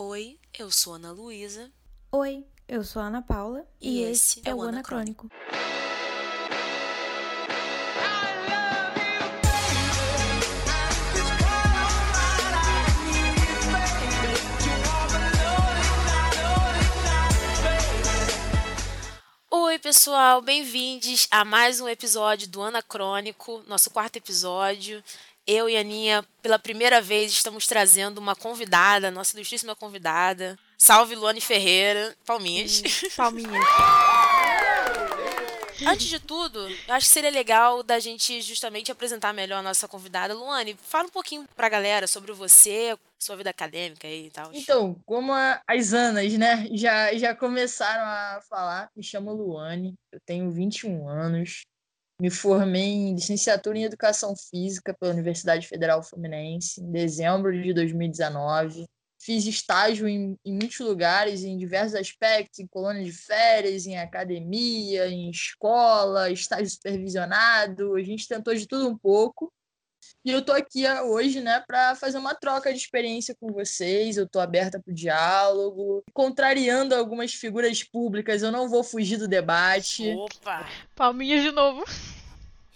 [0.00, 1.72] Oi, eu sou Ana Luísa.
[2.12, 3.66] Oi, eu sou Ana Paula.
[3.80, 5.28] E esse é o Anacrônico.
[19.50, 25.02] Oi, pessoal, bem-vindos a mais um episódio do Anacrônico, nosso quarto episódio.
[25.50, 30.58] Eu e a Aninha, pela primeira vez, estamos trazendo uma convidada, nossa ilustríssima convidada.
[30.76, 32.14] Salve, Luane Ferreira.
[32.26, 32.82] Palminhas.
[33.16, 33.64] Palminhas.
[35.86, 39.88] Antes de tudo, eu acho que seria legal da gente justamente apresentar melhor a nossa
[39.88, 40.34] convidada.
[40.34, 44.50] Luane, fala um pouquinho pra galera sobre você, sua vida acadêmica aí e tal.
[44.52, 50.20] Então, como a- as Anas, né, já, já começaram a falar, me chamo Luane, eu
[50.26, 51.62] tenho 21 anos,
[52.20, 58.86] me formei em licenciatura em Educação Física pela Universidade Federal Fluminense em dezembro de 2019.
[59.20, 65.08] Fiz estágio em, em muitos lugares, em diversos aspectos, em colônia de férias, em academia,
[65.08, 69.52] em escola, estágio supervisionado, a gente tentou de tudo um pouco.
[70.24, 74.16] E eu tô aqui ah, hoje, né, para fazer uma troca de experiência com vocês.
[74.16, 78.42] Eu tô aberta para o diálogo, contrariando algumas figuras públicas.
[78.42, 80.08] Eu não vou fugir do debate.
[80.14, 80.68] Opa!
[80.94, 81.84] Palminhas de novo.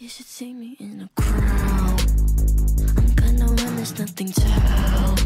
[0.00, 2.02] You should see me in a crowd.
[3.22, 5.18] I'm gonna run, there's nothing to help.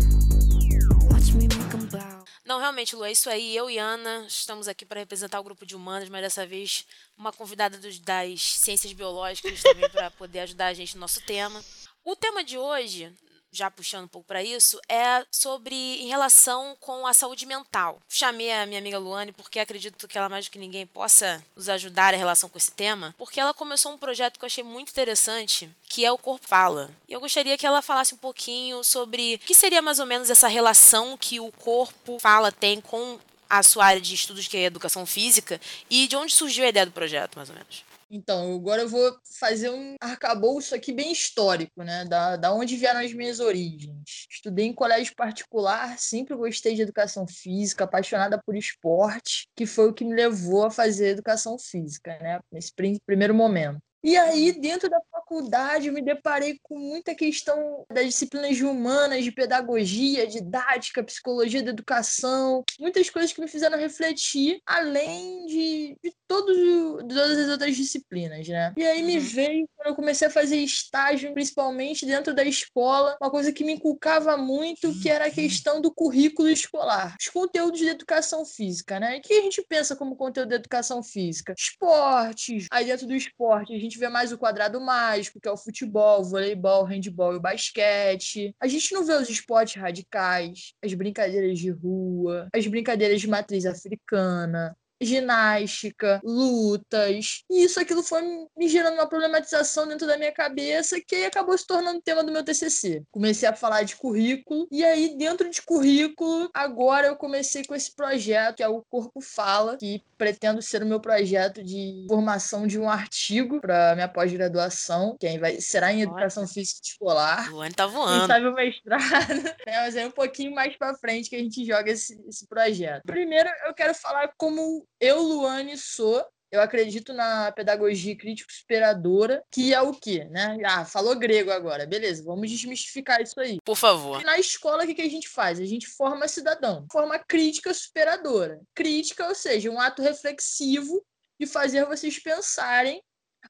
[1.13, 2.25] Watch me make 'em bow.
[2.45, 3.57] Não, realmente, Lu, é isso aí.
[3.57, 6.87] Eu e Ana estamos aqui para representar o grupo de humanas, mas dessa vez
[7.19, 11.61] uma convidada dos- das ciências biológicas também para poder ajudar a gente no nosso tema.
[12.07, 13.13] O tema de hoje,
[13.51, 18.01] já puxando um pouco para isso, é sobre em relação com a saúde mental.
[18.09, 21.69] Chamei a minha amiga Luane porque acredito que ela mais do que ninguém possa nos
[21.69, 24.91] ajudar em relação com esse tema, porque ela começou um projeto que eu achei muito
[24.91, 26.93] interessante, que é o Corpo Fala.
[27.09, 30.31] E eu gostaria que ela falasse um pouquinho sobre o que seria mais ou menos
[30.31, 33.19] essa relação que o corpo fala tem com
[33.51, 35.61] a sua área de estudos, que é educação física,
[35.91, 37.85] e de onde surgiu a ideia do projeto, mais ou menos.
[38.09, 42.05] Então, agora eu vou fazer um arcabouço aqui bem histórico, né?
[42.05, 44.27] Da, da onde vieram as minhas origens.
[44.31, 49.93] Estudei em colégio particular, sempre gostei de educação física, apaixonada por esporte, que foi o
[49.93, 52.39] que me levou a fazer educação física, né?
[52.53, 53.81] Nesse prim- primeiro momento.
[54.05, 59.33] E aí, dentro da faculdade, eu me deparei com muita questão das disciplinas humanas, de
[59.33, 66.57] pedagogia, didática, psicologia da educação, muitas coisas que me fizeram refletir, além de, de todos
[66.57, 68.73] de todas as outras disciplinas, né?
[68.77, 69.21] E aí me Uhum.
[69.25, 73.73] veio, quando eu comecei a fazer estágio, principalmente dentro da escola, uma coisa que me
[73.73, 79.17] inculcava muito, que era a questão do currículo escolar, os conteúdos de educação física, né?
[79.17, 81.55] E o que a gente pensa como conteúdo de educação física?
[81.59, 82.67] Esportes.
[82.71, 86.25] Aí dentro do esporte gente vê mais o quadrado mágico, que é o futebol, o
[86.25, 88.55] voleibol, o handebol e o basquete.
[88.61, 93.65] A gente não vê os esportes radicais, as brincadeiras de rua, as brincadeiras de matriz
[93.67, 97.43] africana, ginástica, lutas.
[97.51, 98.23] E isso aquilo foi
[98.57, 102.33] me gerando uma problematização dentro da minha cabeça que aí acabou se tornando tema do
[102.33, 103.03] meu TCC.
[103.11, 107.95] Comecei a falar de currículo e aí dentro de currículo, agora eu comecei com esse
[107.95, 112.79] projeto que é o Corpo Fala, que pretendo ser o meu projeto de formação de
[112.79, 117.51] um artigo para minha pós-graduação, que vai será em educação física escolar.
[117.51, 118.27] Luane tá Quem voando.
[118.27, 119.55] sabe o mestrado, né?
[119.67, 123.03] Mas é um pouquinho mais pra frente que a gente joga esse, esse projeto.
[123.05, 126.25] Primeiro, eu quero falar como eu, Luane, sou.
[126.51, 130.57] Eu acredito na pedagogia crítico-superadora, que é o quê, né?
[130.65, 131.87] Ah, falou grego agora.
[131.87, 133.59] Beleza, vamos desmistificar isso aí.
[133.65, 134.23] Por favor.
[134.23, 135.59] Na escola, o que a gente faz?
[135.59, 138.61] A gente forma cidadão, forma crítica superadora.
[138.75, 141.05] Crítica, ou seja, um ato reflexivo
[141.39, 143.03] de fazer vocês pensarem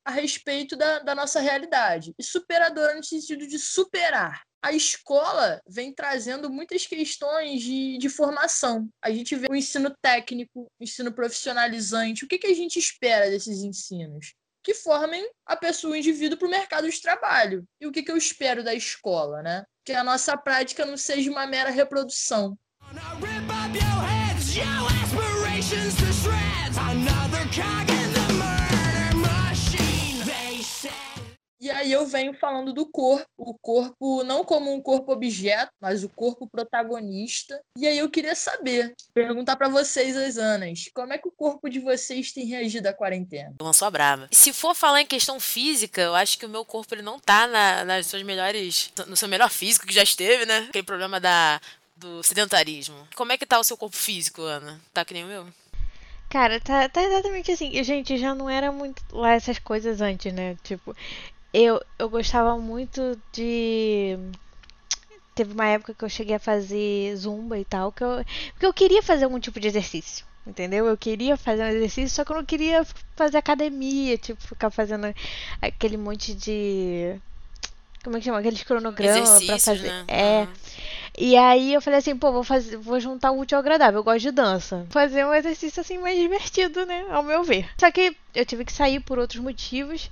[0.05, 2.15] a respeito da, da nossa realidade.
[2.19, 4.43] E superadora no sentido de superar.
[4.67, 8.89] A escola vem trazendo muitas questões de, de formação.
[9.01, 12.25] A gente vê o ensino técnico, o ensino profissionalizante.
[12.25, 14.35] O que, que a gente espera desses ensinos?
[14.65, 17.65] que formem a pessoa, o indivíduo, para o mercado de trabalho.
[17.81, 19.65] E o que, que eu espero da escola, né?
[19.85, 22.59] Que a nossa prática não seja uma mera reprodução.
[26.77, 27.86] Another cog
[31.67, 36.05] E aí eu venho falando do corpo, o corpo não como um corpo objeto, mas
[36.05, 37.61] o corpo protagonista.
[37.77, 41.69] E aí eu queria saber, perguntar para vocês, as Anas, como é que o corpo
[41.69, 43.53] de vocês tem reagido à quarentena?
[43.61, 44.29] Lançou a brava.
[44.31, 47.49] Se for falar em questão física, eu acho que o meu corpo ele não tá
[47.49, 48.93] na- nas suas melhores.
[49.09, 50.67] no seu melhor físico que já esteve, né?
[50.69, 51.61] Aquele problema da,
[51.97, 53.09] do sedentarismo.
[53.17, 54.81] Como é que tá o seu corpo físico, Ana?
[54.95, 55.47] Tá que nem o meu?
[56.29, 57.83] Cara, tá, tá exatamente assim.
[57.85, 60.57] Gente, já não era muito lá essas coisas antes, né?
[60.65, 60.95] Tipo,
[61.53, 64.19] eu, eu gostava muito de
[65.35, 68.73] teve uma época que eu cheguei a fazer zumba e tal, que eu, porque eu
[68.73, 70.25] queria fazer algum tipo de exercício.
[70.47, 70.87] Entendeu?
[70.87, 75.13] Eu queria fazer um exercício, só que eu não queria fazer academia, tipo, ficar fazendo
[75.61, 77.17] aquele monte de.
[78.05, 78.39] Como é que chama?
[78.39, 79.89] Aqueles cronogramas pra fazer.
[79.89, 80.05] né?
[80.07, 80.49] É.
[81.19, 83.99] E aí eu falei assim, pô, vou fazer, vou juntar o útil ao agradável.
[83.99, 84.87] Eu gosto de dança.
[84.91, 87.05] Fazer um exercício assim mais divertido, né?
[87.11, 87.69] Ao meu ver.
[87.77, 90.11] Só que eu tive que sair por outros motivos.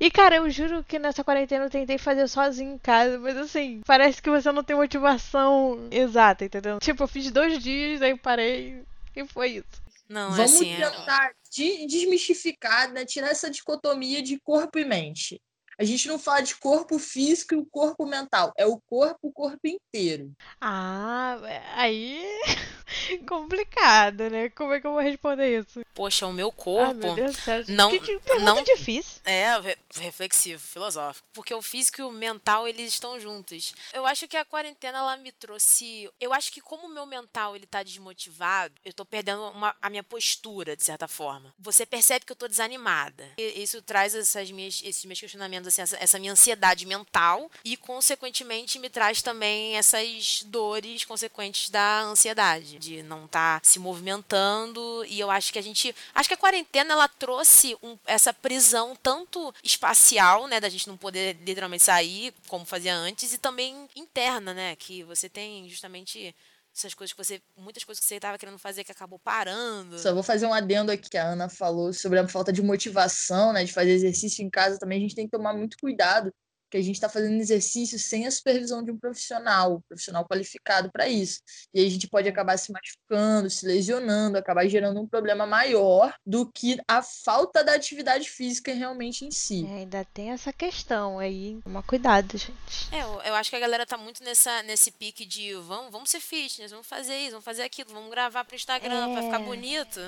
[0.00, 3.82] E, cara, eu juro que nessa quarentena eu tentei fazer sozinho em casa, mas assim,
[3.86, 6.78] parece que você não tem motivação exata, entendeu?
[6.80, 8.82] Tipo, eu fiz dois dias, aí parei
[9.14, 9.82] e foi isso.
[10.08, 13.04] Não, é Vamos assim, é- tentar de- desmistificar, né?
[13.04, 15.40] tirar essa dicotomia de corpo e mente.
[15.80, 18.52] A gente não fala de corpo físico e o corpo mental.
[18.54, 20.30] É o corpo, o corpo inteiro.
[20.60, 21.38] Ah,
[21.74, 22.22] aí.
[23.26, 24.48] complicado, né?
[24.50, 25.80] Como é que eu vou responder isso?
[25.94, 26.94] poxa, o meu Ah, corpo.
[26.94, 27.64] meu Deus do céu.
[27.68, 29.20] não- que, que pergunta não- difícil.
[29.24, 31.26] É, re- reflexivo, filosófico.
[31.32, 33.74] Porque o físico e o mental, eles estão juntos.
[33.92, 36.10] Eu acho que a quarentena, ela me trouxe...
[36.20, 39.90] Eu acho que como o meu mental, ele tá desmotivado, eu tô perdendo uma- a
[39.90, 41.52] minha postura, de certa forma.
[41.58, 43.28] Você percebe que eu tô desanimada.
[43.38, 47.76] E isso traz essas minhas, esses meus questionamentos, assim, essa, essa minha ansiedade mental e,
[47.76, 55.04] consequentemente, me traz também essas dores consequentes da ansiedade, de não estar se movimentando.
[55.08, 55.94] E eu acho que a gente...
[56.14, 60.96] Acho que a quarentena, ela trouxe um- essa prisão tanto espacial, né, da gente não
[60.96, 66.34] poder literalmente sair, como fazia antes, e também interna, né, que você tem justamente
[66.74, 69.98] essas coisas que você, muitas coisas que você estava querendo fazer que acabou parando.
[69.98, 73.52] Só vou fazer um adendo aqui que a Ana falou sobre a falta de motivação,
[73.52, 73.64] né?
[73.64, 74.98] De fazer exercício em casa também.
[74.98, 76.32] A gente tem que tomar muito cuidado,
[76.70, 80.88] porque a gente está fazendo exercício sem a supervisão de um profissional, um profissional qualificado
[80.92, 81.40] para isso.
[81.74, 86.14] E aí a gente pode acabar se machucando, se lesionando, acabar gerando um problema maior
[86.24, 89.66] do que a falta da atividade física realmente em si.
[89.66, 91.58] É, ainda tem essa questão aí.
[91.64, 92.88] Toma cuidado, gente.
[92.92, 96.08] É, eu, eu acho que a galera tá muito nessa, nesse pique de vamos, vamos
[96.08, 99.44] ser fitness, vamos fazer isso, vamos fazer aquilo, vamos gravar pro Instagram pra ficar É.
[99.44, 100.00] bonito.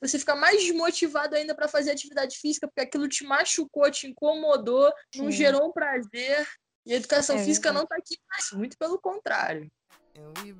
[0.00, 4.90] Você fica mais desmotivado ainda para fazer atividade física, porque aquilo te machucou, te incomodou,
[5.16, 5.32] não Sim.
[5.32, 6.48] gerou um prazer.
[6.86, 7.82] E a educação É física verdade.
[7.82, 9.70] não tá aqui mais, muito pelo contrário.
[10.16, 10.54] And we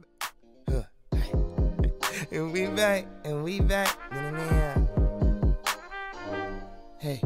[0.69, 0.84] huh.
[2.32, 3.90] And we back, and we back.
[6.98, 7.20] Hey,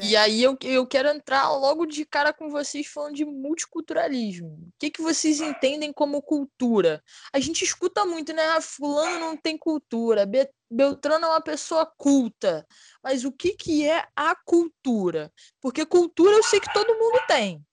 [0.00, 4.48] E aí eu, eu quero entrar logo de cara com vocês falando de multiculturalismo.
[4.48, 7.02] O que, que vocês entendem como cultura?
[7.32, 8.42] A gente escuta muito, né?
[8.50, 12.66] Ah, fulano não tem cultura, Be- Beltrano é uma pessoa culta.
[13.02, 15.32] Mas o que, que é a cultura?
[15.60, 17.64] Porque cultura eu sei que todo mundo tem.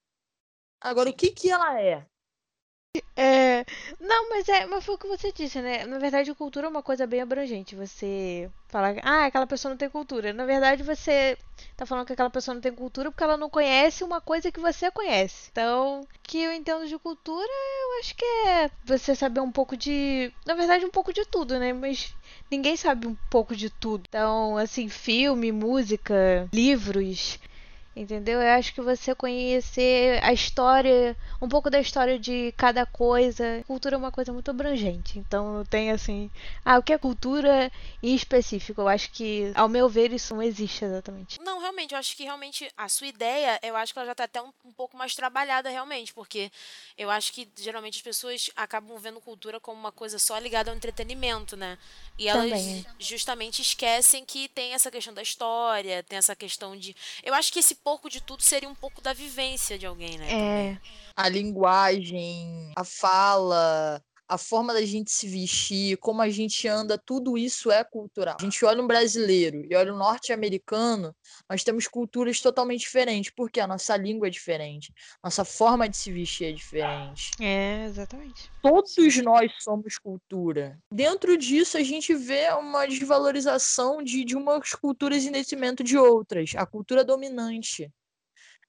[0.80, 2.06] Agora, o que, que ela é?
[3.16, 3.64] É,
[4.00, 5.86] não, mas é, mas foi o que você disse, né?
[5.86, 7.74] Na verdade, cultura é uma coisa bem abrangente.
[7.74, 10.32] Você fala, ah, aquela pessoa não tem cultura.
[10.32, 11.36] Na verdade, você
[11.76, 14.60] tá falando que aquela pessoa não tem cultura porque ela não conhece uma coisa que
[14.60, 15.48] você conhece.
[15.50, 20.32] Então, que eu entendo de cultura, eu acho que é você saber um pouco de,
[20.44, 21.72] na verdade, um pouco de tudo, né?
[21.72, 22.14] Mas
[22.50, 24.04] ninguém sabe um pouco de tudo.
[24.08, 27.38] Então, assim, filme, música, livros,
[27.96, 28.42] Entendeu?
[28.42, 33.64] Eu acho que você conhecer a história, um pouco da história de cada coisa.
[33.66, 35.18] Cultura é uma coisa muito abrangente.
[35.18, 36.30] Então tem assim.
[36.62, 37.72] Ah, o que é cultura
[38.02, 38.82] em específico?
[38.82, 41.40] Eu acho que, ao meu ver, isso não existe exatamente.
[41.40, 44.24] Não, realmente, eu acho que realmente a sua ideia, eu acho que ela já tá
[44.24, 46.52] até um, um pouco mais trabalhada realmente, porque
[46.98, 50.76] eu acho que geralmente as pessoas acabam vendo cultura como uma coisa só ligada ao
[50.76, 51.78] entretenimento, né?
[52.18, 56.94] E elas Também, justamente esquecem que tem essa questão da história, tem essa questão de.
[57.22, 60.26] Eu acho que esse pouco de tudo seria um pouco da vivência de alguém, né?
[60.26, 60.70] também.
[60.72, 60.78] É.
[61.14, 67.38] A linguagem, a fala, a forma da gente se vestir, como a gente anda, tudo
[67.38, 68.36] isso é cultural.
[68.40, 71.14] A gente olha um brasileiro e olha um norte-americano,
[71.48, 74.92] nós temos culturas totalmente diferentes, porque a nossa língua é diferente,
[75.22, 77.30] nossa forma de se vestir é diferente.
[77.40, 78.50] É, exatamente.
[78.62, 80.78] Todos nós somos cultura.
[80.92, 86.52] Dentro disso, a gente vê uma desvalorização de, de umas culturas em detrimento de outras.
[86.56, 87.90] A cultura dominante.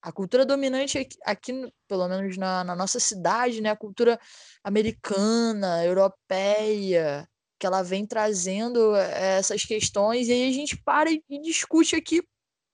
[0.01, 3.71] A cultura dominante aqui, aqui, pelo menos na, na nossa cidade, né?
[3.71, 4.19] A cultura
[4.63, 7.27] americana, europeia,
[7.59, 12.21] que ela vem trazendo eh, essas questões, e aí a gente para e discute aqui,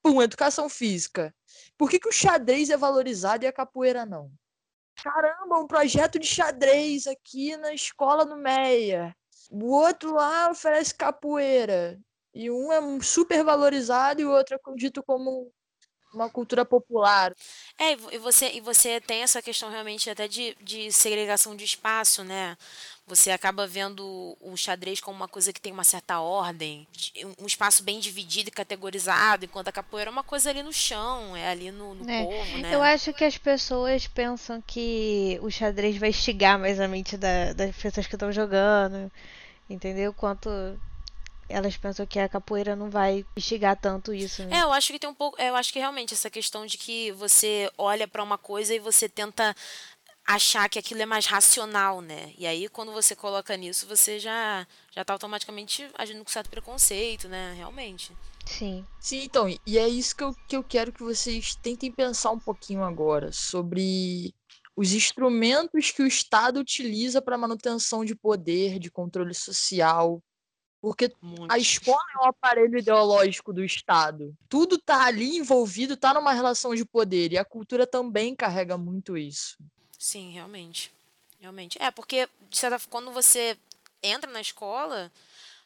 [0.01, 1.34] pum, educação física.
[1.77, 4.32] Por que, que o xadrez é valorizado e a capoeira não?
[4.96, 9.15] Caramba, um projeto de xadrez aqui na escola no Meia.
[9.50, 12.00] O outro lá oferece capoeira.
[12.34, 15.51] E um é super valorizado e o outro é dito como
[16.13, 17.34] uma cultura popular.
[17.77, 21.63] É, e vo- você, e você tem essa questão realmente até de, de segregação de
[21.65, 22.58] espaço, né?
[23.05, 27.46] Você acaba vendo o xadrez como uma coisa que tem uma certa ordem, de- um-
[27.46, 31.50] espaço bem dividido e categorizado, enquanto a capoeira é uma coisa ali no chão, é
[31.50, 32.70] ali no, no É, povo, né?
[32.75, 37.53] Eu acho que as pessoas pensam que o xadrez vai instigar mais a mente da-
[37.53, 39.12] das pessoas que estão jogando,
[39.70, 40.13] entendeu?
[40.13, 40.50] Quanto
[41.50, 44.57] elas pensam que a capoeira não vai instigar tanto isso, né?
[44.57, 45.41] É, eu acho que tem um pouco.
[45.41, 49.07] Eu acho que realmente essa questão de que você olha pra uma coisa e você
[49.07, 49.55] tenta
[50.25, 52.33] achar que aquilo é mais racional, né?
[52.38, 57.27] E aí, quando você coloca nisso, você já já tá automaticamente agindo com certo preconceito,
[57.27, 57.53] né?
[57.57, 58.15] Realmente.
[58.45, 58.85] Sim.
[59.00, 62.39] Sim, então, e é isso que eu, que eu quero que vocês tentem pensar um
[62.39, 64.33] pouquinho agora sobre
[64.75, 70.21] os instrumentos que o Estado utiliza para manutenção de poder, de controle social.
[70.84, 71.50] Porque Muito.
[71.50, 74.36] a escola é um aparelho ideológico do Estado.
[74.50, 77.32] Tudo tá ali envolvido, tá numa relação de poder.
[77.32, 79.58] E a cultura também carrega muito isso.
[79.98, 80.92] Sim, realmente.
[81.40, 81.82] Realmente.
[81.82, 82.28] É, porque
[82.90, 83.58] quando você
[84.04, 85.10] entra na escola,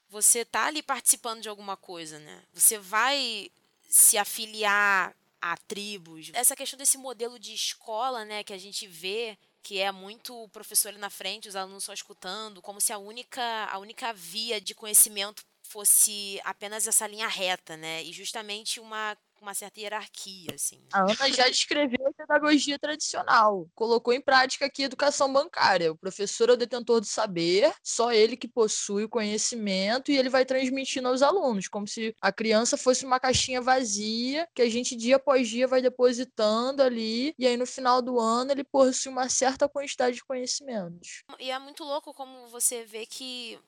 [0.07, 2.43] você tá ali participando de alguma coisa, né?
[2.53, 3.49] Você vai
[3.89, 6.29] se afiliar a tribos.
[6.31, 9.35] Essa questão desse modelo de escola, né, que a gente vê
[9.67, 12.97] que é muito o professor ali na frente, os alunos só escutando, como se a
[12.97, 18.01] única a única via de conhecimento fosse apenas essa linha reta, né?
[18.01, 20.79] E justamente uma uma certa hierarquia, assim.
[20.93, 25.91] A Ana já descreveu a pedagogia tradicional, colocou em prática aqui a educação bancária.
[25.91, 30.29] O professor é o detentor do saber, só ele que possui o conhecimento e ele
[30.29, 34.95] vai transmitindo aos alunos, como se a criança fosse uma caixinha vazia que a gente
[34.95, 39.29] dia após dia vai depositando ali e aí no final do ano ele possui uma
[39.29, 41.23] certa quantidade de conhecimentos.
[41.39, 43.59] E é muito louco como você vê que,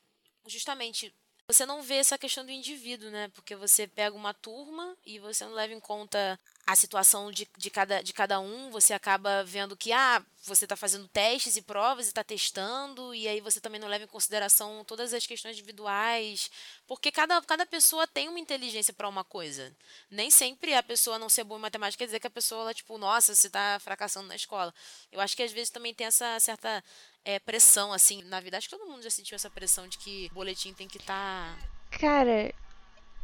[0.47, 1.13] justamente,
[1.49, 3.27] você não vê essa questão do indivíduo, né?
[3.29, 7.71] Porque você pega uma turma e você não leva em conta a situação de, de,
[7.71, 12.05] cada, de cada um, você acaba vendo que, ah, você está fazendo testes e provas
[12.05, 16.51] e está testando, e aí você também não leva em consideração todas as questões individuais,
[16.87, 19.75] porque cada, cada pessoa tem uma inteligência para uma coisa.
[20.11, 22.73] Nem sempre a pessoa não ser boa em matemática quer dizer que a pessoa, ela,
[22.75, 24.71] tipo, nossa, você está fracassando na escola.
[25.11, 26.83] Eu acho que às vezes também tem essa certa
[27.29, 28.57] é, pressão, assim, na vida.
[28.57, 31.57] Acho que todo mundo já sentiu essa pressão de que o boletim tem que estar.
[31.91, 32.51] Cara,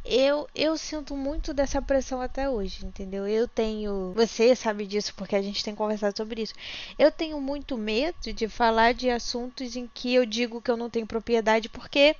[0.04, 3.26] eu, eu sinto muito dessa pressão até hoje, entendeu?
[3.26, 4.12] Eu tenho.
[4.14, 6.54] Você sabe disso porque a gente tem conversado sobre isso.
[6.96, 10.88] Eu tenho muito medo de falar de assuntos em que eu digo que eu não
[10.88, 12.14] tenho propriedade porque.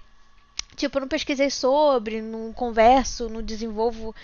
[0.74, 4.14] Tipo, eu não pesquisei sobre, não converso, não desenvolvo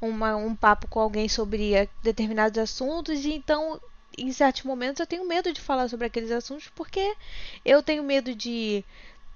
[0.00, 3.80] uma, um papo com alguém sobre determinados assuntos, e então,
[4.22, 7.14] em certos momentos, eu tenho medo de falar sobre aqueles assuntos porque
[7.64, 8.84] eu tenho medo de,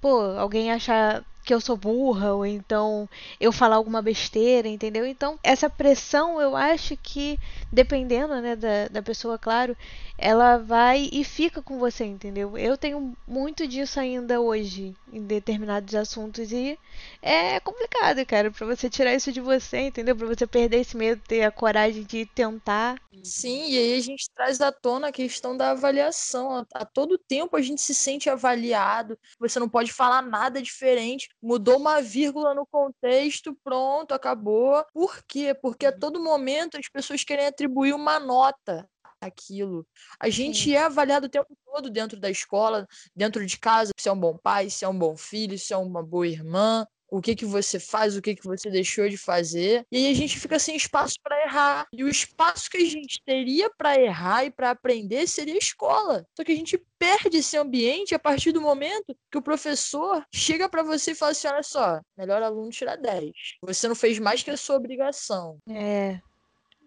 [0.01, 3.07] pô, alguém achar que eu sou burra, ou então
[3.39, 5.05] eu falar alguma besteira, entendeu?
[5.05, 7.39] Então, essa pressão, eu acho que,
[7.71, 9.75] dependendo, né, da, da pessoa, claro,
[10.17, 12.57] ela vai e fica com você, entendeu?
[12.57, 16.77] Eu tenho muito disso ainda hoje, em determinados assuntos, e
[17.21, 20.15] é complicado, cara, pra você tirar isso de você, entendeu?
[20.15, 22.99] Pra você perder esse medo, ter a coragem de tentar.
[23.23, 26.65] Sim, e aí a gente traz à tona a questão da avaliação.
[26.73, 31.29] A todo tempo a gente se sente avaliado, você não pode falar nada diferente.
[31.45, 34.83] Mudou uma vírgula no contexto, pronto, acabou.
[34.91, 35.53] Por quê?
[35.53, 38.89] Porque a todo momento as pessoas querem atribuir uma nota
[39.21, 39.85] àquilo.
[40.19, 44.11] A gente é avaliado o tempo todo dentro da escola, dentro de casa, se é
[44.11, 47.35] um bom pai, se é um bom filho, se é uma boa irmã, o que
[47.35, 49.85] que você faz, o que que você deixou de fazer.
[49.91, 51.87] E aí a gente fica sem espaço para errar.
[51.93, 56.25] E o espaço que a gente teria para errar e para aprender seria a escola.
[56.35, 60.67] Só que a gente perde esse ambiente a partir do momento que o professor chega
[60.67, 63.31] para você e fala assim: olha só, melhor aluno tira 10.
[63.61, 65.57] Você não fez mais que a sua obrigação.
[65.69, 66.19] É,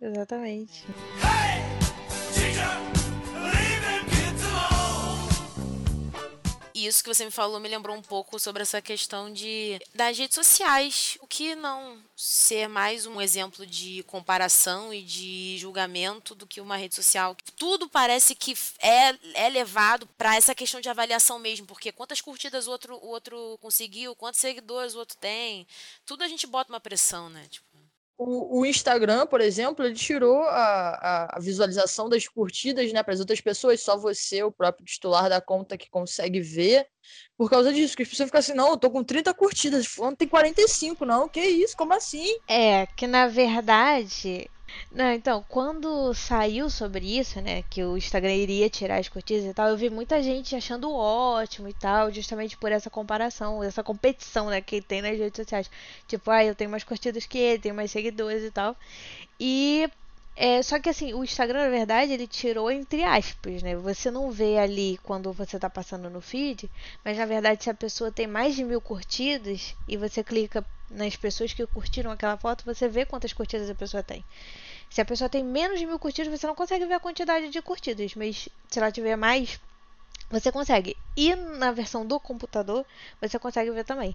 [0.01, 0.85] exatamente.
[6.79, 10.17] E isso que você me falou me lembrou um pouco sobre essa questão de das
[10.17, 11.19] redes sociais.
[11.21, 16.77] O que não ser mais um exemplo de comparação e de julgamento do que uma
[16.77, 17.37] rede social.
[17.57, 22.69] Tudo parece que é, é levado para essa questão de avaliação mesmo, porque quantas curtidas
[22.69, 25.67] o outro, o outro conseguiu, quantos seguidores o outro tem.
[26.07, 27.45] Tudo a gente bota uma pressão, né?
[27.51, 27.68] Tipo,
[28.19, 33.21] O, o Instagram, por exemplo, ele tirou a, a, visualização das curtidas né, para as
[33.21, 36.89] outras pessoas, só você, o próprio titular da conta, que consegue ver.
[37.37, 40.17] Por causa disso, que as pessoas ficam assim, não, eu tô com 30 curtidas, fulano
[40.17, 42.27] tem 45, não, que isso, como assim?
[42.49, 44.51] É, que na verdade.
[44.91, 49.55] Não, então, quando saiu sobre isso, né, que o Instagram iria tirar as curtidas e
[49.55, 54.47] tal, eu vi muita gente achando ótimo e tal, justamente por essa comparação, essa competição,
[54.51, 55.71] né, que tem nas redes sociais.
[56.07, 58.77] Tipo, ah, eu tenho mais curtidas que ele, tenho mais seguidores e tal.
[59.41, 59.89] E
[60.37, 63.77] É, só que assim, o Instagram, na verdade, ele tirou entre aspas, né?
[63.77, 66.71] Você não vê ali quando você tá passando no feed,
[67.05, 71.17] mas na verdade, se a pessoa tem mais de mil curtidas e você clica nas
[71.17, 74.25] pessoas que curtiram aquela foto, você vê quantas curtidas a pessoa tem.
[74.91, 77.63] Se a pessoa tem menos de mil curtidas, você não consegue ver a quantidade de
[77.63, 79.61] curtidas, mas se ela tiver mais,
[80.31, 80.97] você consegue.
[81.17, 82.85] E na versão do computador,
[83.21, 84.15] você consegue ver também.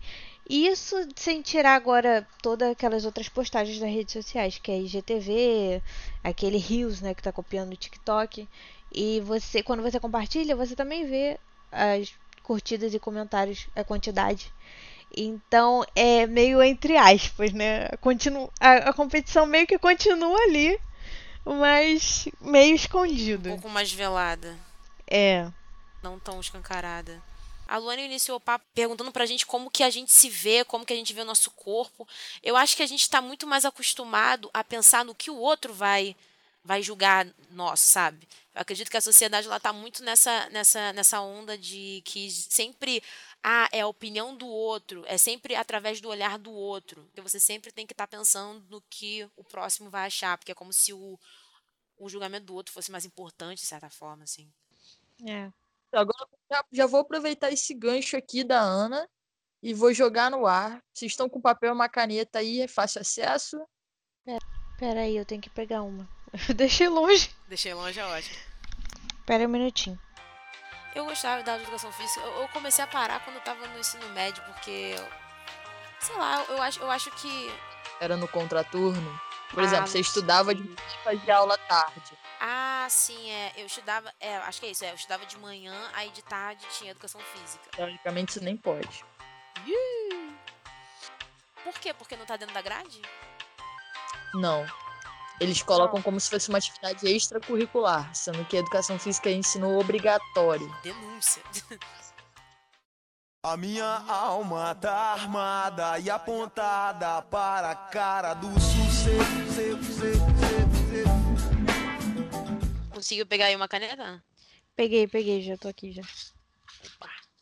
[0.49, 5.81] Isso sem tirar agora todas aquelas outras postagens das redes sociais, que é IGTV,
[6.23, 8.47] aquele Reels, né, que tá copiando o TikTok.
[8.93, 11.39] E você, quando você compartilha, você também vê
[11.71, 12.13] as
[12.43, 14.53] curtidas e comentários, a quantidade.
[15.15, 17.87] Então é meio entre aspas, né?
[18.01, 20.79] Continu a, a competição meio que continua ali,
[21.45, 23.49] mas meio Um escondido.
[23.49, 24.57] pouco mais velada.
[25.07, 25.47] É.
[26.01, 27.21] não tão escancarada.
[27.67, 30.85] A Luana iniciou o papo perguntando pra gente como que a gente se vê, como
[30.85, 32.07] que a gente vê o nosso corpo.
[32.41, 35.73] Eu acho que a gente tá muito mais acostumado a pensar no que o outro
[35.73, 36.15] vai
[36.65, 38.27] vai julgar nosso, sabe?
[38.55, 43.01] Eu acredito que a sociedade ela tá muito nessa nessa nessa onda de que sempre
[43.43, 47.07] ah, é a opinião do outro, é sempre através do olhar do outro.
[47.11, 50.55] Então você sempre tem que estar pensando no que o próximo vai achar, porque é
[50.55, 51.19] como se o,
[51.97, 54.49] o julgamento do outro fosse mais importante, de certa forma, assim.
[55.27, 55.51] É.
[55.91, 59.07] Agora já, já vou aproveitar esse gancho aqui da Ana
[59.61, 60.81] e vou jogar no ar.
[60.93, 63.61] Vocês estão com papel e uma caneta aí, é fácil acesso.
[64.79, 66.09] Pera aí, eu tenho que pegar uma.
[66.49, 67.29] Eu deixei longe.
[67.47, 68.35] Deixei longe, é ótimo.
[69.25, 69.99] Pera aí um minutinho.
[70.95, 72.19] Eu gostava da educação física.
[72.25, 74.95] Eu, eu comecei a parar quando eu tava no ensino médio, porque.
[75.99, 77.53] Sei lá, eu, acho, eu acho que.
[77.99, 79.21] Era no contraturno.
[79.49, 82.17] Por Ah, exemplo, você estudava de manhã e fazia aula tarde.
[82.39, 83.53] Ah, sim, é.
[83.55, 84.13] Eu estudava.
[84.19, 84.83] É, acho que é isso.
[84.83, 87.69] É, eu estudava de manhã, aí de tarde tinha educação física.
[87.71, 89.05] Teoricamente isso nem pode.
[91.63, 91.93] Por quê?
[91.93, 93.01] Porque não tá dentro da grade?
[94.33, 94.65] Não.
[95.39, 99.77] Eles colocam como se fosse uma atividade extracurricular, sendo que a educação física é ensino
[99.77, 100.73] obrigatório.
[100.83, 101.41] Denúncia.
[103.45, 109.43] A minha alma tá armada e apontada para a cara do sucesso.
[112.93, 114.23] Conseguiu pegar aí uma caneta?
[114.77, 116.03] Peguei, peguei, já tô aqui já.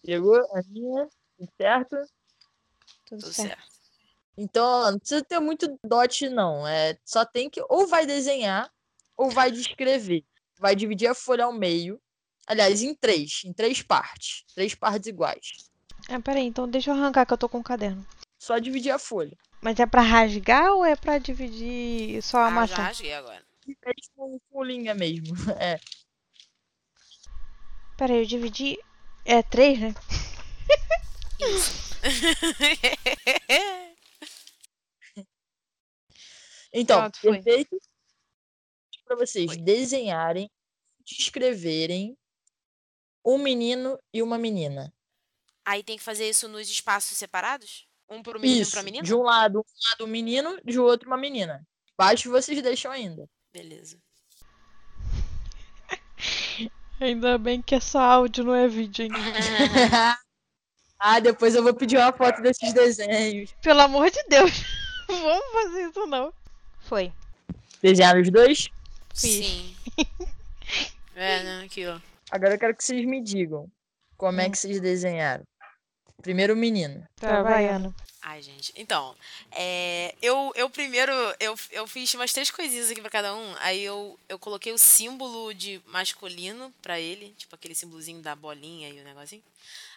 [0.03, 1.07] Pegou a minha,
[1.38, 1.95] tudo certo?
[3.06, 3.49] Tudo, Tudo certo.
[3.49, 3.70] certo.
[4.38, 6.67] Então, não precisa ter muito dote, não.
[6.67, 8.70] É, só tem que ou vai desenhar
[9.17, 10.24] ou vai descrever.
[10.60, 12.00] Vai dividir a folha ao meio.
[12.48, 14.44] Aliás, em três, em três partes.
[14.56, 15.70] Três partes iguais.
[16.10, 18.06] Ah, peraí, então deixa eu arrancar que eu tô com o caderno.
[18.39, 19.38] Só dividir a folha.
[19.62, 22.76] Mas é pra rasgar ou é pra dividir só a Ah, maçã?
[22.84, 23.44] rasguei agora.
[23.80, 25.36] Três com, com linha mesmo.
[25.60, 25.80] É.
[27.98, 28.80] Peraí, eu dividi.
[29.24, 29.94] É três, né?
[31.39, 31.96] Isso.
[36.73, 37.77] Então, Pronto, perfeito.
[39.05, 39.62] Para vocês Foi.
[39.62, 40.49] desenharem,
[41.05, 42.17] descreverem
[43.25, 44.93] um menino e uma menina.
[45.65, 47.88] aí tem que fazer isso nos espaços separados?
[48.10, 48.71] Um pro menino e um Isso.
[48.71, 49.03] pra menina?
[49.03, 51.65] De um lado, um lado um menino, de outro uma menina.
[51.97, 53.29] Baixo vocês deixam ainda.
[53.53, 53.97] Beleza.
[56.99, 59.12] Ainda bem que só áudio, não é vídeo, hein?
[60.99, 63.51] ah, depois eu vou pedir uma foto desses desenhos.
[63.62, 64.51] Pelo amor de Deus.
[65.10, 66.31] Vamos fazer isso não.
[66.91, 67.10] Foi.
[67.82, 68.67] Desenhar os dois?
[69.13, 69.73] Sim.
[71.13, 71.63] É, né?
[71.65, 71.99] Aqui, ó.
[72.32, 73.69] Agora eu quero que vocês me digam
[74.17, 75.43] como é que vocês desenharam.
[76.21, 77.06] Primeiro o menino.
[77.15, 77.93] Trabalhando.
[78.21, 78.73] Ai, gente.
[78.75, 79.15] Então,
[79.51, 83.56] é, eu, eu primeiro, eu, eu fiz umas três coisinhas aqui pra cada um.
[83.60, 88.89] Aí eu, eu coloquei o símbolo de masculino pra ele, tipo aquele símbolozinho da bolinha
[88.89, 89.43] e o negocinho.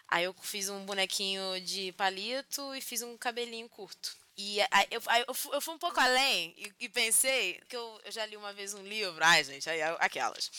[0.08, 4.23] Aí eu fiz um bonequinho de palito e fiz um cabelinho curto.
[4.36, 7.76] E aí eu, aí eu, fu- eu fui um pouco além e, e pensei, que
[7.76, 10.50] eu, eu já li uma vez um livro, ai gente, aí, aquelas,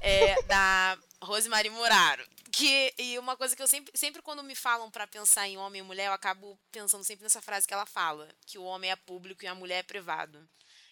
[0.00, 2.26] é, da Rosemary Muraro.
[2.52, 5.80] Que, e uma coisa que eu sempre, sempre quando me falam pra pensar em homem
[5.80, 8.96] e mulher, eu acabo pensando sempre nessa frase que ela fala, que o homem é
[8.96, 10.46] público e a mulher é privado.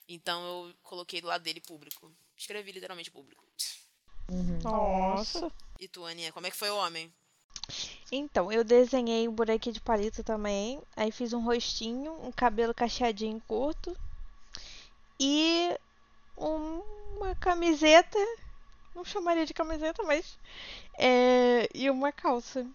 [0.08, 2.10] Então eu coloquei do lado dele público.
[2.36, 3.44] Escrevi literalmente público.
[4.62, 5.52] Nossa.
[5.78, 7.12] E tu, Aninha, como é que foi o homem?
[8.14, 10.78] Então, eu desenhei um bonequinho de palito também.
[10.94, 13.96] Aí fiz um rostinho, um cabelo cacheadinho curto.
[15.18, 15.70] E
[16.36, 16.82] um-
[17.16, 18.18] uma camiseta.
[18.94, 20.38] Não chamaria de camiseta, mas.
[20.98, 22.66] É, e uma calça.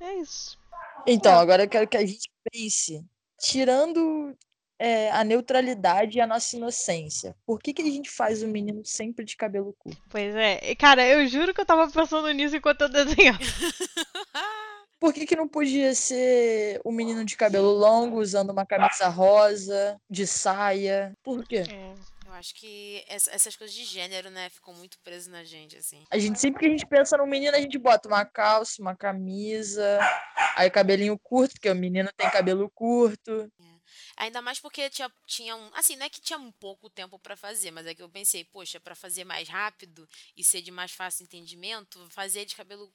[0.00, 0.58] É isso.
[1.06, 3.04] Então, agora eu quero que a gente pense,
[3.38, 4.36] tirando
[4.80, 8.84] é, a neutralidade e a nossa inocência, por que, que a gente faz o menino
[8.84, 10.02] sempre de cabelo curto?
[10.10, 10.74] Pois é.
[10.74, 13.38] Cara, eu juro que eu tava pensando nisso enquanto eu desenhava.
[15.02, 20.00] Por que, que não podia ser o menino de cabelo longo, usando uma camisa rosa,
[20.08, 21.12] de saia?
[21.24, 21.64] Por quê?
[22.24, 26.04] Eu acho que essa- essas coisas de gênero, né, ficam muito presas na gente, assim.
[26.08, 28.94] A gente sempre que a gente pensa no menino, a gente bota uma calça, uma
[28.96, 29.98] camisa,
[30.54, 33.50] aí cabelinho curto, porque o menino tem cabelo curto.
[34.16, 35.68] Ainda mais porque tinha, tinha um.
[35.74, 38.44] Assim, não é que tinha um pouco tempo pra fazer, mas é que eu pensei,
[38.44, 42.90] poxa, pra fazer mais rápido e ser de mais fácil entendimento, fazer de cabelo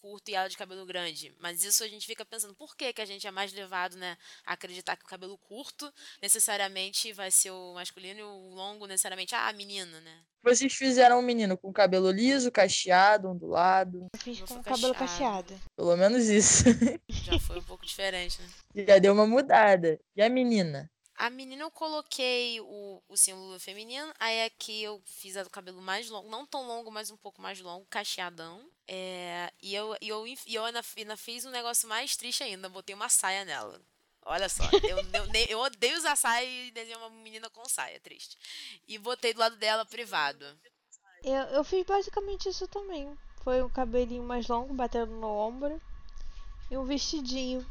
[0.00, 1.34] curto e ela de cabelo grande.
[1.38, 4.16] Mas isso a gente fica pensando, por que, que a gente é mais levado, né,
[4.44, 9.34] a acreditar que o cabelo curto necessariamente vai ser o masculino e o longo necessariamente
[9.34, 10.22] ah, a menina, né?
[10.42, 14.06] Vocês fizeram um menino com cabelo liso, cacheado, ondulado.
[14.14, 15.54] Eu fiz com o cabelo cacheado.
[15.54, 15.60] cacheado.
[15.76, 16.64] Pelo menos isso.
[17.08, 18.84] Já foi um pouco diferente, né?
[18.86, 20.00] Já deu uma mudada.
[20.16, 20.90] E a menina?
[21.20, 26.08] A menina eu coloquei o, o símbolo feminino, aí aqui eu fiz do cabelo mais
[26.08, 28.66] longo, não tão longo, mas um pouco mais longo, cacheadão.
[28.92, 32.68] É, e eu, e eu, e eu ainda, ainda fiz um negócio mais triste ainda,
[32.68, 33.80] botei uma saia nela.
[34.22, 38.36] Olha só, eu, eu, eu odeio usar saia e desenhei uma menina com saia, triste.
[38.88, 40.44] E botei do lado dela privado.
[41.22, 43.16] Eu, eu fiz basicamente isso também.
[43.44, 45.80] Foi um cabelinho mais longo, batendo no ombro.
[46.68, 47.64] E um vestidinho.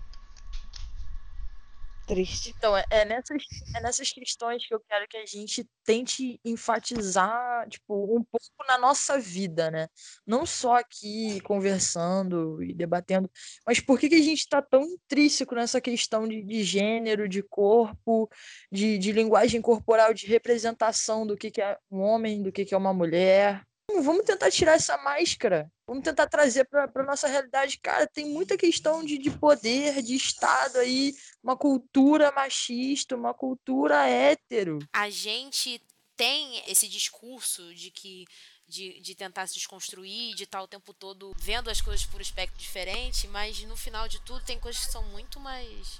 [2.10, 2.56] Triste.
[2.58, 3.44] Então, é, é nessas,
[3.76, 8.80] é nessas questões que eu quero que a gente tente enfatizar, tipo, um pouco na
[8.80, 9.88] nossa vida, né?
[10.26, 13.30] Não só aqui conversando e debatendo,
[13.64, 17.44] mas por que, que a gente está tão intrínseco nessa questão de, de gênero, de
[17.44, 18.28] corpo,
[18.72, 22.74] de, de linguagem corporal, de representação do que, que é um homem, do que, que
[22.74, 23.64] é uma mulher?
[24.02, 25.72] Vamos- tentar tirar essa máscara.
[25.88, 27.80] Vamos tentar trazer para a nossa realidade.
[27.80, 34.08] Cara, tem muita questão de, de poder, de Estado aí, uma cultura machista, uma cultura
[34.08, 34.80] hétero.
[34.94, 35.82] A gente
[36.16, 38.26] tem esse discurso de que
[38.68, 42.22] de, de tentar se desconstruir, de estar o tempo todo vendo as coisas por um
[42.22, 46.00] espectro diferente, mas no final de tudo tem coisas que são muito mais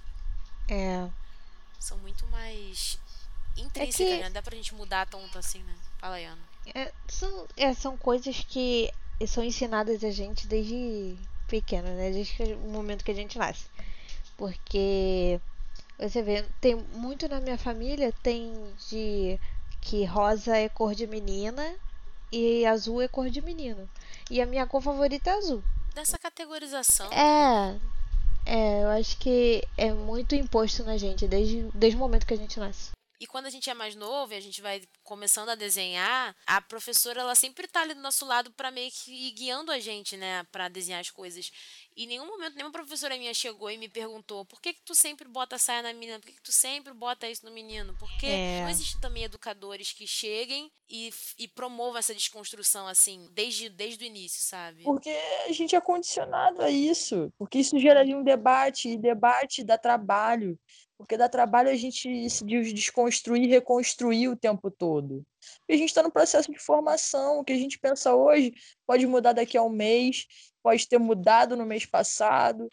[0.70, 1.10] É.
[1.80, 3.00] são muito mais
[3.58, 4.24] intrínsecas, que- né?
[4.26, 5.76] Não dá pra gente mudar tanto assim, né?
[5.98, 6.49] Fala aí, Ana.
[6.74, 8.92] É, são, é, são coisas que
[9.28, 12.12] são ensinadas a gente desde pequeno, né?
[12.12, 13.66] Desde o momento que a gente nasce.
[14.38, 15.40] Porque
[15.98, 18.54] você vê, tem muito na minha família tem
[18.90, 19.40] de
[19.82, 21.76] que rosa é cor de menina
[22.32, 23.90] e azul é cor de menino.
[24.30, 25.64] E a minha cor favorita é azul.
[25.94, 27.10] Dessa categorização.
[27.10, 27.80] né?
[28.46, 32.34] É, é, eu acho que é muito imposto na gente desde, desde o momento que
[32.34, 32.92] a gente nasce.
[33.20, 36.62] E quando a gente é mais novo e a gente vai começando a desenhar, a
[36.62, 40.16] professora ela sempre tá ali do nosso lado pra meio que ir guiando a gente,
[40.16, 41.52] né, Pra desenhar as coisas.
[41.96, 44.96] E em nenhum momento nenhuma professora minha chegou e me perguntou: "Por que que tu
[44.96, 46.20] sempre bota a saia na menina?
[46.20, 48.62] Por que que tu sempre bota isso no menino?" Porque É.
[48.64, 54.08] não existem também educadores que cheguem e, e promovam essa desconstrução assim, desde desde o
[54.08, 54.84] início, sabe?
[54.84, 57.32] Porque a gente é condicionado a isso.
[57.38, 60.58] Porque isso geraria um debate, e debate dá trabalho.
[61.00, 65.26] Porque dá trabalho a gente se des- desconstruir e reconstruir o tempo todo.
[65.60, 67.40] Porque a gente está no processo de formação.
[67.40, 68.54] O que a gente pensa hoje
[68.86, 70.28] pode mudar daqui a um mês,
[70.62, 72.68] pode ter mudado no mês passado.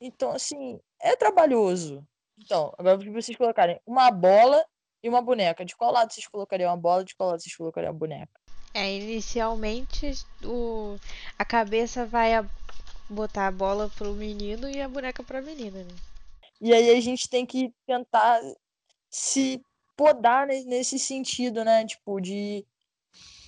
[0.00, 2.06] Então, assim, é trabalhoso.
[2.38, 4.64] Então, agora vocês colocarem uma bola
[5.02, 5.64] e uma boneca.
[5.64, 7.04] De qual lado vocês colocariam a bola?
[7.04, 8.40] De qual lado vocês colocariam a boneca?
[8.72, 10.12] É, inicialmente
[10.44, 10.96] o,
[11.36, 12.44] a cabeça vai a-
[13.10, 16.13] botar a bola pro menino e a boneca pra menina, né?
[16.64, 18.40] E aí a gente tem que tentar
[19.10, 19.60] se
[19.94, 21.84] podar ne- nesse sentido, né?
[21.84, 22.66] Tipo, de.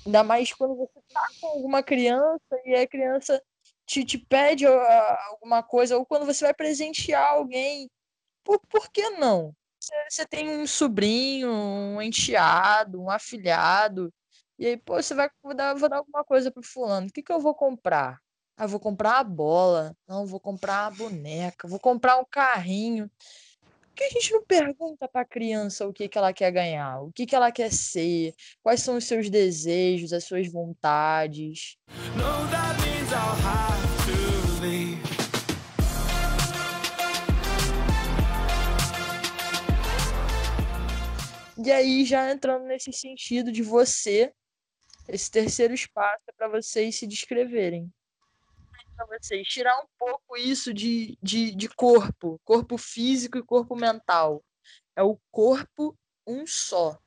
[0.05, 3.43] Ainda mais quando você tá com alguma criança e a criança
[3.87, 7.91] te, te pede alguma coisa, ou quando você vai presentear alguém.
[8.45, 9.55] Por, por que não?
[9.81, 14.13] Você, você tem um sobrinho, um enteado, um afilhado,
[14.59, 17.07] e aí, pô, você vai vou dar, vou dar alguma coisa pro fulano.
[17.09, 18.21] O que que eu vou comprar?
[18.59, 19.95] Ah, vou comprar a bola.
[20.09, 21.69] Não, vou comprar a boneca.
[21.69, 23.11] Vou comprar um carrinho.
[23.61, 27.03] Por que a gente não pergunta para a criança o que, que ela quer ganhar?
[27.03, 28.35] O que, que ela quer ser?
[28.63, 31.77] Quais são os seus desejos, as suas vontades?
[32.17, 35.17] No, that means I'll have to leave.
[41.63, 44.33] E aí, já entrando nesse sentido de você,
[45.09, 47.93] esse terceiro espaço é para vocês se descreverem.
[48.97, 54.43] Para vocês tirar um pouco isso de, de, de corpo, corpo físico e corpo mental.
[54.95, 56.99] É o corpo um só.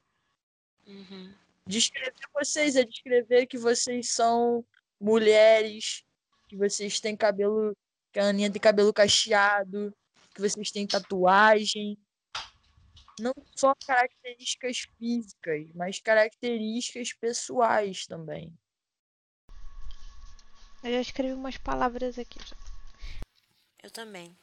[0.86, 1.34] Uhum.
[1.66, 4.66] Descrever vocês é descrever que vocês são
[5.00, 6.04] mulheres,
[6.48, 7.76] que vocês têm cabelo,
[8.12, 9.94] que a Aninha tem cabelo cacheado,
[10.34, 11.98] que vocês têm tatuagem.
[13.20, 18.54] Não só características físicas, mas características pessoais também.
[20.84, 22.56] Eu já escrevi umas palavras aqui já.
[23.84, 24.36] Eu também.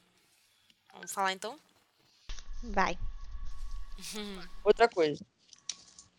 [0.93, 1.59] Vamos falar então?
[2.63, 2.99] Vai.
[4.65, 5.25] Outra coisa.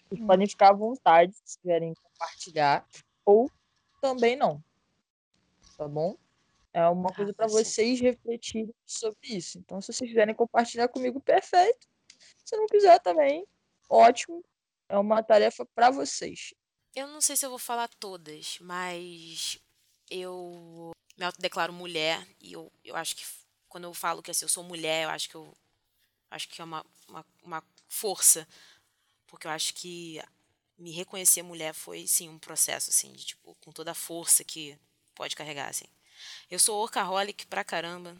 [0.10, 2.88] Vocês podem ficar à vontade se quiserem compartilhar,
[3.26, 3.52] ou
[4.02, 4.64] também não.
[5.78, 6.18] Tá bom?
[6.74, 7.66] É uma Tá, coisa para tá certo.
[7.66, 9.58] vocês refletirem sobre isso.
[9.60, 11.88] Então, se vocês quiserem compartilhar comigo, perfeito.
[12.46, 13.46] Se não quiser também,
[13.90, 14.44] ótimo.
[14.90, 16.54] É uma tarefa para vocês.
[16.96, 19.60] Eu não sei se eu vou falar todas, mas
[20.10, 23.26] eu me autodeclaro mulher e eu, eu acho que
[23.68, 25.56] quando eu falo que assim, eu sou mulher, eu acho que eu
[26.32, 28.48] acho que é uma, uma, uma força,
[29.26, 30.22] porque eu acho que
[30.78, 34.78] me reconhecer mulher foi sim um processo assim, de, tipo, com toda a força que
[35.16, 35.86] pode carregar assim.
[36.50, 38.16] Eu sou workaholic pra caramba.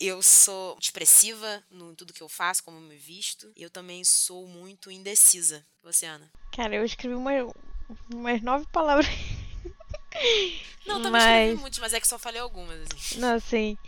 [0.00, 3.52] Eu sou expressiva no tudo que eu faço, como eu me visto.
[3.54, 5.64] Eu também sou muito indecisa.
[5.82, 6.30] Você, Ana?
[6.50, 7.30] Cara, eu escrevi uma,
[8.12, 9.06] umas nove palavras.
[10.86, 13.20] Não, também escrevi Mas- muitos, mas é que só falei algumas, assim.
[13.20, 13.78] Não, sim.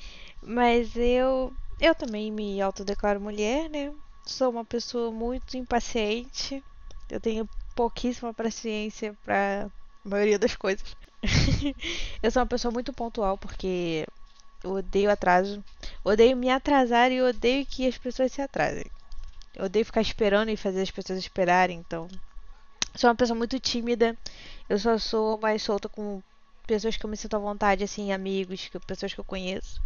[0.43, 1.53] Mas eu.
[1.81, 3.93] Eu também me autodeclaro mulher, né?
[4.25, 6.63] Sou uma pessoa muito impaciente.
[7.11, 9.69] Eu tenho pouquíssima paciência pra
[10.05, 10.97] maioria das coisas.
[12.23, 14.07] eu sou uma pessoa muito pontual porque
[14.63, 15.65] eu odeio atraso.
[16.05, 18.87] Odeio me atrasar e odeio que as pessoas se atrasem.
[19.55, 22.09] Eu odeio ficar esperando e fazer as pessoas esperarem, então.
[22.97, 24.17] Sou uma pessoa muito tímida.
[24.69, 26.23] Eu só sou mais solta com
[26.67, 29.81] pessoas que eu me sinto à vontade, assim, amigos, pessoas que eu conheço.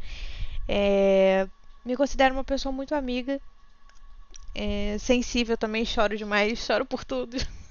[0.68, 1.48] É,
[1.84, 3.40] me considero uma pessoa muito amiga.
[4.54, 7.36] É, sensível também, choro demais, choro por tudo.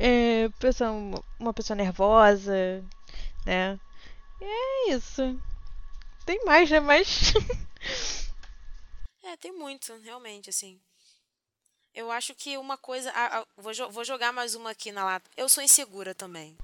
[0.00, 0.92] É, pessoa,
[1.40, 2.84] uma pessoa nervosa,
[3.44, 3.78] né?
[4.40, 5.22] É isso.
[6.24, 6.80] Tem mais, né?
[6.80, 7.34] Mas.
[9.22, 10.80] É, tem muito, realmente, assim.
[11.98, 13.10] Eu acho que uma coisa.
[13.12, 15.28] ah, ah, vou, jo- vou jogar mais uma aqui na lata.
[15.36, 16.56] Eu sou insegura também.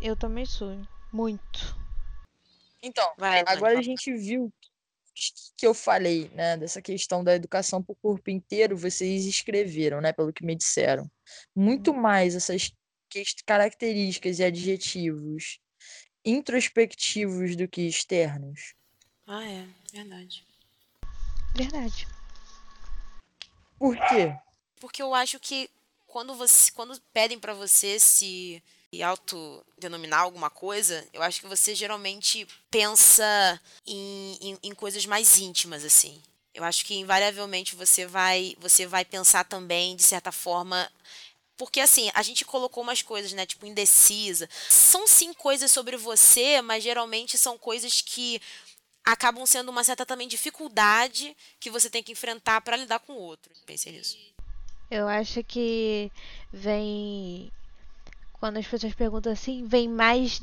[0.00, 0.76] eu também sou.
[1.12, 1.78] Muito.
[2.82, 4.52] Então, Vai, agora a gente viu
[5.56, 10.12] que eu falei, né, dessa questão da educação para o corpo inteiro, vocês escreveram, né,
[10.12, 11.08] pelo que me disseram.
[11.54, 12.72] Muito mais essas
[13.46, 15.60] características e adjetivos
[16.24, 18.74] introspectivos do que externos.
[19.24, 20.44] Ah, é, verdade.
[21.54, 22.08] Verdade.
[23.78, 24.36] Por quê?
[24.80, 25.70] Porque eu acho que
[26.06, 26.72] quando você.
[26.72, 28.62] Quando pedem pra você se
[29.04, 35.84] autodenominar alguma coisa, eu acho que você geralmente pensa em, em, em coisas mais íntimas,
[35.84, 36.20] assim.
[36.52, 40.90] Eu acho que invariavelmente você vai, você vai pensar também, de certa forma.
[41.56, 43.46] Porque assim, a gente colocou umas coisas, né?
[43.46, 44.48] Tipo, indecisa.
[44.68, 48.40] São sim coisas sobre você, mas geralmente são coisas que
[49.04, 53.20] acabam sendo uma certa também dificuldade que você tem que enfrentar pra lidar com o
[53.20, 53.52] outro.
[53.66, 54.18] Pensei nisso.
[54.90, 56.10] Eu acho que
[56.52, 57.50] vem.
[58.32, 60.42] Quando as pessoas perguntam assim, vem mais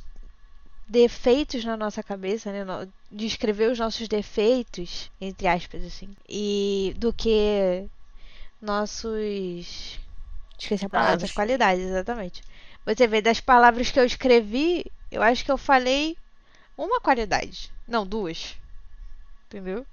[0.88, 2.63] defeitos na nossa cabeça, né?
[3.12, 6.10] Descrever os nossos defeitos, entre aspas, assim.
[6.29, 7.86] E do que
[8.62, 9.99] nossos.
[10.57, 11.29] Esqueci a palavra, Qualidades.
[11.29, 12.41] as qualidades, exatamente.
[12.86, 16.17] Você vê, das palavras que eu escrevi, eu acho que eu falei
[16.77, 17.71] uma qualidade.
[17.88, 18.55] Não, duas.
[19.45, 19.86] Entendeu?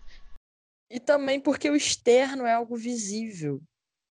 [0.91, 3.61] E também porque o externo é algo visível.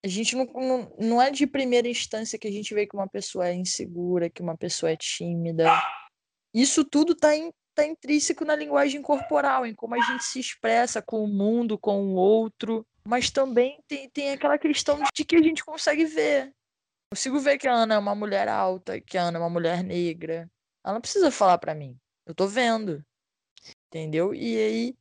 [0.06, 3.10] A gente não, não, não é de primeira instância que a gente vê que uma
[3.10, 5.68] pessoa é insegura, que uma pessoa é tímida.
[6.54, 7.30] Isso tudo está
[7.74, 12.04] tá intrínseco na linguagem corporal, em como a gente se expressa com o mundo, com
[12.04, 12.86] o outro.
[13.04, 16.54] Mas também tem, tem aquela questão de que a gente consegue ver.
[17.12, 19.84] Consigo ver que a Ana é uma mulher alta, que a Ana é uma mulher
[19.84, 20.48] negra.
[20.86, 21.98] Ela não precisa falar para mim.
[22.28, 23.04] Eu tô vendo.
[23.88, 24.36] Entendeu?
[24.36, 24.96] E aí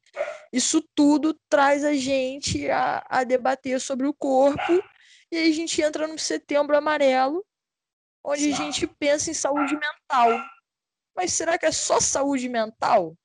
[0.51, 4.83] isso tudo traz a gente a, a debater sobre o corpo,
[5.35, 7.45] e aí a gente entra no setembro amarelo,
[8.23, 10.31] onde a gente pensa em saúde mental.
[11.17, 13.17] Mas será que é só saúde mental?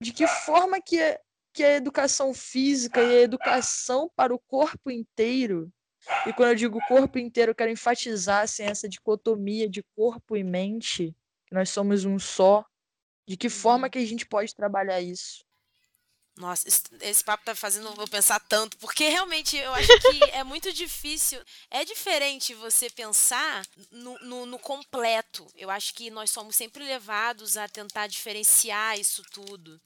[0.00, 1.18] De que forma que, a-
[1.54, 5.72] que a educação física e a educação para o corpo inteiro,
[6.26, 10.44] e quando eu digo corpo inteiro, eu quero enfatizar assim, essa dicotomia de corpo e
[10.44, 11.16] mente,
[11.46, 12.64] que nós somos um só,
[13.26, 15.45] de que forma que a gente pode trabalhar isso?
[16.36, 16.68] Nossa,
[17.00, 21.42] esse, papo tá fazendo eu pensar tanto, porque realmente eu acho que é muito difícil.
[21.70, 25.46] É diferente você pensar no, no, no completo.
[25.54, 29.80] Eu acho que nós somos sempre levados a tentar diferenciar isso tudo.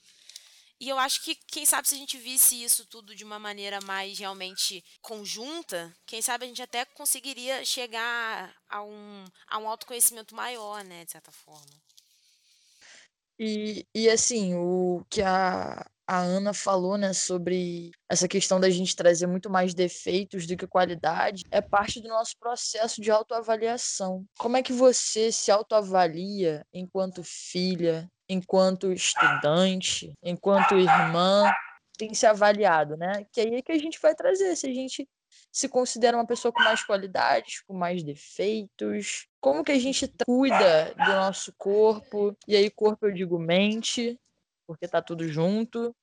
[0.80, 3.78] E eu acho que, quem sabe, se a gente visse isso tudo de uma maneira
[3.82, 10.34] mais realmente conjunta, quem sabe a gente até conseguiria chegar a um, a um autoconhecimento
[10.34, 11.70] maior, né, de certa forma.
[13.42, 18.94] E, e assim, o que a, a Ana falou, né, sobre essa questão da gente
[18.94, 24.26] trazer muito mais defeitos do que qualidade, é parte do nosso processo de autoavaliação.
[24.38, 31.50] Como é que você se autoavalia enquanto filha, enquanto estudante, enquanto irmã,
[31.96, 33.24] tem se avaliado, né?
[33.32, 35.08] Que aí é que a gente vai trazer, se a gente
[35.52, 39.26] se considera uma pessoa com mais qualidades, com mais defeitos?
[39.40, 42.36] Como que a gente cuida do nosso corpo?
[42.46, 44.18] E aí, corpo eu digo mente,
[44.66, 45.94] porque tá tudo junto.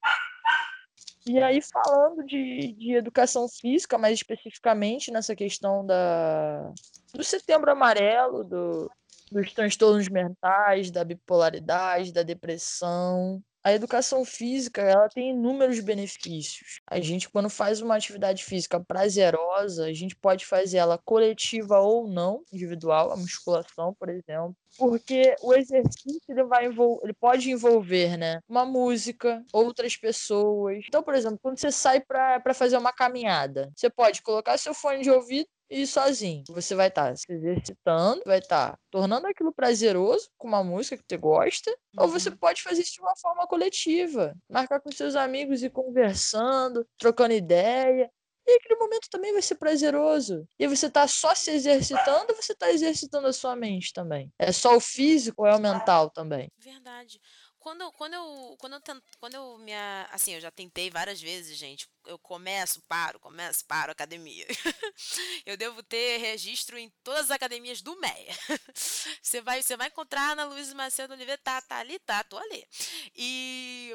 [1.25, 6.71] E aí, falando de, de educação física, mais especificamente nessa questão da,
[7.13, 8.91] do setembro amarelo, do,
[9.31, 13.41] dos transtornos mentais, da bipolaridade, da depressão.
[13.67, 16.79] A educação física, ela tem inúmeros benefícios.
[16.87, 22.07] A gente, quando faz uma atividade física prazerosa, a gente pode fazer ela coletiva ou
[22.07, 24.55] não, individual, a musculação, por exemplo.
[24.77, 27.01] Porque o exercício ele vai envol...
[27.03, 30.85] ele pode envolver, né, uma música, outras pessoas.
[30.87, 35.01] Então, por exemplo, quando você sai para fazer uma caminhada, você pode colocar seu fone
[35.01, 36.43] de ouvido e sozinho.
[36.49, 41.17] Você vai estar se exercitando, vai estar tornando aquilo prazeroso com uma música que você
[41.17, 45.69] gosta, ou você pode fazer isso de uma forma coletiva, marcar com seus amigos e
[45.69, 48.09] conversando, trocando ideia.
[48.49, 50.47] E aquele momento também vai ser prazeroso.
[50.57, 54.31] E você tá só se exercitando, você tá exercitando a sua mente também.
[54.39, 56.49] É só o físico ou é o mental também?
[56.57, 57.19] Verdade.
[57.67, 59.73] Quando, quando eu quando eu tent- quando eu me
[60.11, 61.85] assim, eu já tentei várias vezes, gente.
[62.05, 64.47] Eu começo, paro, começo, paro academia.
[65.45, 68.37] eu devo ter registro em todas as academias do MEA.
[69.21, 72.65] Você vai, você vai encontrar na Luiz Macedo Oliveira, tá, tá ali, tá, tô ali.
[73.13, 73.93] E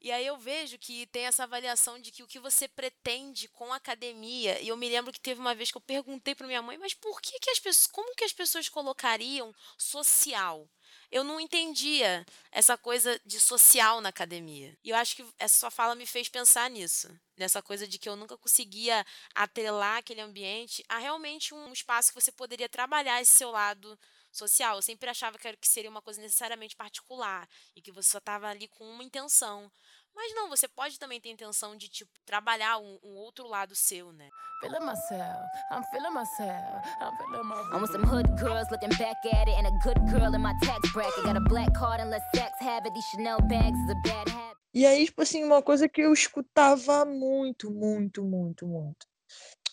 [0.00, 3.72] e aí eu vejo que tem essa avaliação de que o que você pretende com
[3.72, 4.60] a academia.
[4.60, 6.94] E eu me lembro que teve uma vez que eu perguntei para minha mãe, mas
[6.94, 10.68] por que, que as pessoas, como que as pessoas colocariam social?
[11.12, 14.74] Eu não entendia essa coisa de social na academia.
[14.82, 17.06] E eu acho que essa sua fala me fez pensar nisso.
[17.36, 22.18] Nessa coisa de que eu nunca conseguia atrelar aquele ambiente a realmente um espaço que
[22.18, 23.98] você poderia trabalhar esse seu lado
[24.30, 24.76] social.
[24.76, 27.46] Eu sempre achava que seria uma coisa necessariamente particular
[27.76, 29.70] e que você só estava ali com uma intenção.
[30.14, 34.12] Mas não, você pode também ter intenção de tipo trabalhar um, um outro lado seu,
[34.12, 34.28] né?
[34.60, 39.16] Feeling myself, I'm feeling myself, I'm feeling my I'm with some hood girls looking back
[39.26, 41.24] at it, and a good girl in my tax bracket.
[41.24, 42.94] Got a black card and let sex have it.
[42.94, 44.56] These Chanel bags is a bad habit.
[44.74, 49.06] E aí, tipo assim, uma coisa que eu escutava muito, muito, muito, muito.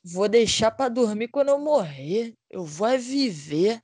[0.04, 2.34] Vou deixar pra dormir quando eu morrer.
[2.49, 3.82] Eu vou é viver.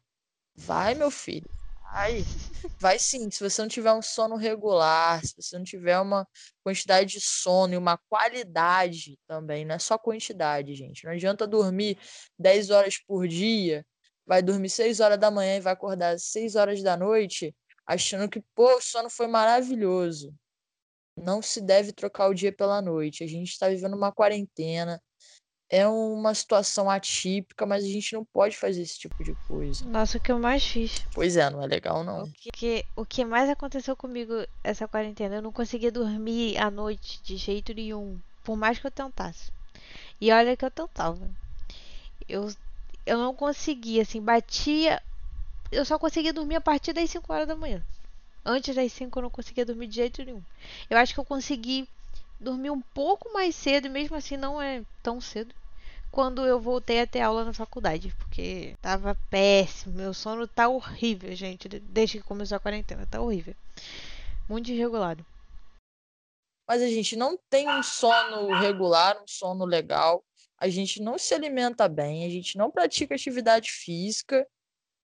[0.56, 1.50] Vai, meu filho.
[1.96, 2.26] Vai.
[2.78, 3.32] Vai sim.
[3.32, 6.28] Se você não tiver um sono regular, se você não tiver uma
[6.62, 11.06] quantidade de sono e uma qualidade também, não é só quantidade, gente.
[11.06, 11.98] Não adianta dormir
[12.38, 13.86] 10 horas por dia,
[14.26, 17.56] vai dormir 6 horas da manhã e vai acordar às 6 horas da noite,
[17.88, 20.36] achando que, pô, o sono foi maravilhoso
[21.18, 23.24] não se deve trocar o dia pela noite.
[23.24, 25.02] A gente está vivendo uma quarentena,
[25.70, 29.86] é uma situação atípica, mas a gente não pode fazer esse tipo de coisa.
[29.86, 31.06] Nossa, o que eu mais fiz.
[31.14, 32.30] Pois é, não é legal não.
[32.44, 37.38] Porque o que mais aconteceu comigo essa quarentena, eu não conseguia dormir à noite de
[37.38, 39.52] jeito nenhum, por mais que eu tentasse.
[40.22, 41.30] E olha que eu tentava.
[42.30, 42.48] Eu,
[43.06, 45.02] eu não conseguia, assim, batia.
[45.72, 47.84] Eu só conseguia dormir a partir das 5 horas da manhã.
[48.46, 50.42] Antes das 5 eu não conseguia dormir de jeito nenhum.
[50.90, 51.90] Eu acho que eu consegui
[52.40, 55.54] dormir um pouco mais cedo, e mesmo assim não é tão cedo.
[56.12, 59.96] Quando eu voltei a ter aula na faculdade, porque tava péssimo.
[59.96, 61.68] Meu sono tá horrível, gente.
[61.68, 63.54] de- Desde que começou a quarentena, tá horrível.
[64.48, 65.26] Muito desregulado.
[66.68, 70.24] Mas a gente não tem um sono regular, um sono legal.
[70.58, 74.48] A gente não se alimenta bem, a gente não pratica atividade física,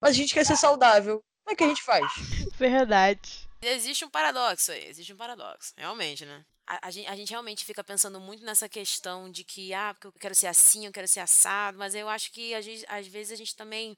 [0.02, 1.22] mas a gente quer ser saudável.
[1.44, 2.12] Como é que a gente faz?
[2.58, 3.48] Verdade.
[3.62, 6.44] Existe um paradoxo aí, existe um paradoxo, realmente, né?
[6.72, 10.08] A, a, gente, a gente realmente fica pensando muito nessa questão de que, ah, porque
[10.08, 13.34] eu quero ser assim, eu quero ser assado, mas eu acho que vezes, às vezes
[13.34, 13.98] a gente também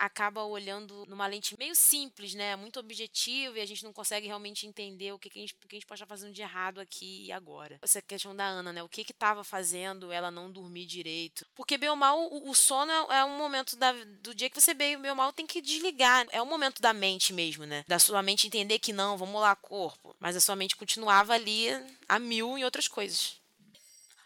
[0.00, 2.56] acaba olhando numa lente meio simples, né?
[2.56, 5.68] Muito objetiva e a gente não consegue realmente entender o que, que, a, gente, o
[5.68, 7.78] que a gente pode estar fazendo de errado aqui e agora.
[7.82, 8.82] Essa questão da Ana, né?
[8.82, 11.46] O que que estava fazendo ela não dormir direito?
[11.54, 14.58] Porque, bem ou mal, o, o sono é, é um momento da, do dia que
[14.58, 16.26] você, bem, ou mal, tem que desligar.
[16.30, 17.84] É um momento da mente mesmo, né?
[17.86, 20.16] Da sua mente entender que não, vamos lá, corpo.
[20.18, 21.66] Mas a sua mente continuava ali
[22.08, 23.38] a mil em outras coisas.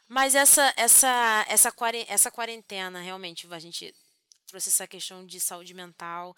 [0.08, 1.72] Mas essa, essa, essa,
[2.08, 3.92] essa quarentena, realmente, a gente
[4.54, 6.36] trouxe essa questão de saúde mental.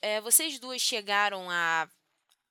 [0.00, 1.88] É, vocês duas chegaram a,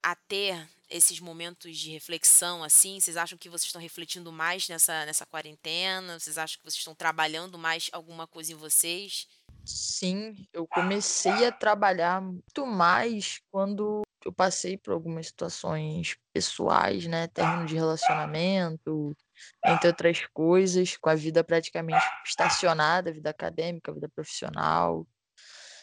[0.02, 2.98] a ter esses momentos de reflexão, assim?
[3.00, 6.18] Vocês acham que vocês estão refletindo mais nessa, nessa quarentena?
[6.18, 9.28] Vocês acham que vocês estão trabalhando mais alguma coisa em vocês?
[9.66, 17.28] Sim, eu comecei a trabalhar muito mais quando eu passei por algumas situações pessoais, né?
[17.28, 19.16] Término de relacionamento,
[19.66, 25.08] entre outras coisas, com a vida praticamente estacionada, a vida acadêmica, a vida profissional.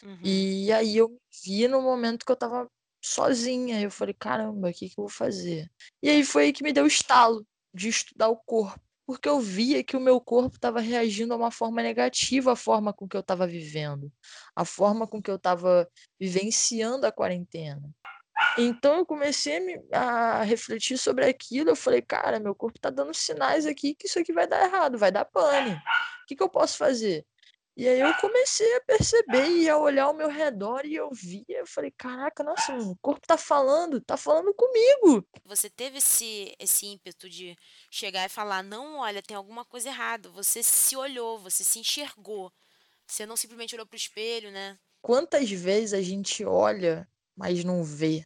[0.03, 0.19] Uhum.
[0.23, 2.69] E aí eu vi no momento que eu tava
[3.03, 3.81] sozinha.
[3.81, 5.69] Eu falei, caramba, o que que eu vou fazer?
[6.01, 8.79] E aí foi aí que me deu o estalo de estudar o corpo.
[9.09, 12.93] porque eu via que o meu corpo estava reagindo a uma forma negativa à forma
[12.93, 14.13] com que eu estava vivendo,
[14.55, 17.89] a forma com que eu estava vivenciando a quarentena.
[18.57, 21.69] Então eu comecei a, me- a refletir sobre aquilo.
[21.69, 24.97] Eu falei, cara, meu corpo tá dando sinais aqui que isso aqui vai dar errado,
[24.97, 25.71] vai dar pane.
[25.73, 27.25] O que que eu posso fazer?
[27.77, 31.45] E aí eu comecei a perceber e a olhar ao meu redor e eu via,
[31.47, 35.25] eu falei, caraca, nossa, o corpo tá falando, tá falando comigo.
[35.45, 37.55] Você teve esse, esse ímpeto de
[37.89, 40.27] chegar e falar: não, olha, tem alguma coisa errada.
[40.29, 42.51] Você se olhou, você se enxergou.
[43.07, 44.77] Você não simplesmente olhou pro espelho, né?
[45.01, 48.25] Quantas vezes a gente olha, mas não vê?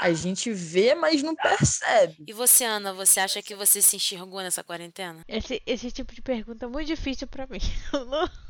[0.00, 2.24] A gente vê, mas não percebe.
[2.26, 5.24] E você, Ana, você acha que você se enxergou nessa quarentena?
[5.26, 7.60] Esse, esse tipo de pergunta é muito difícil pra mim.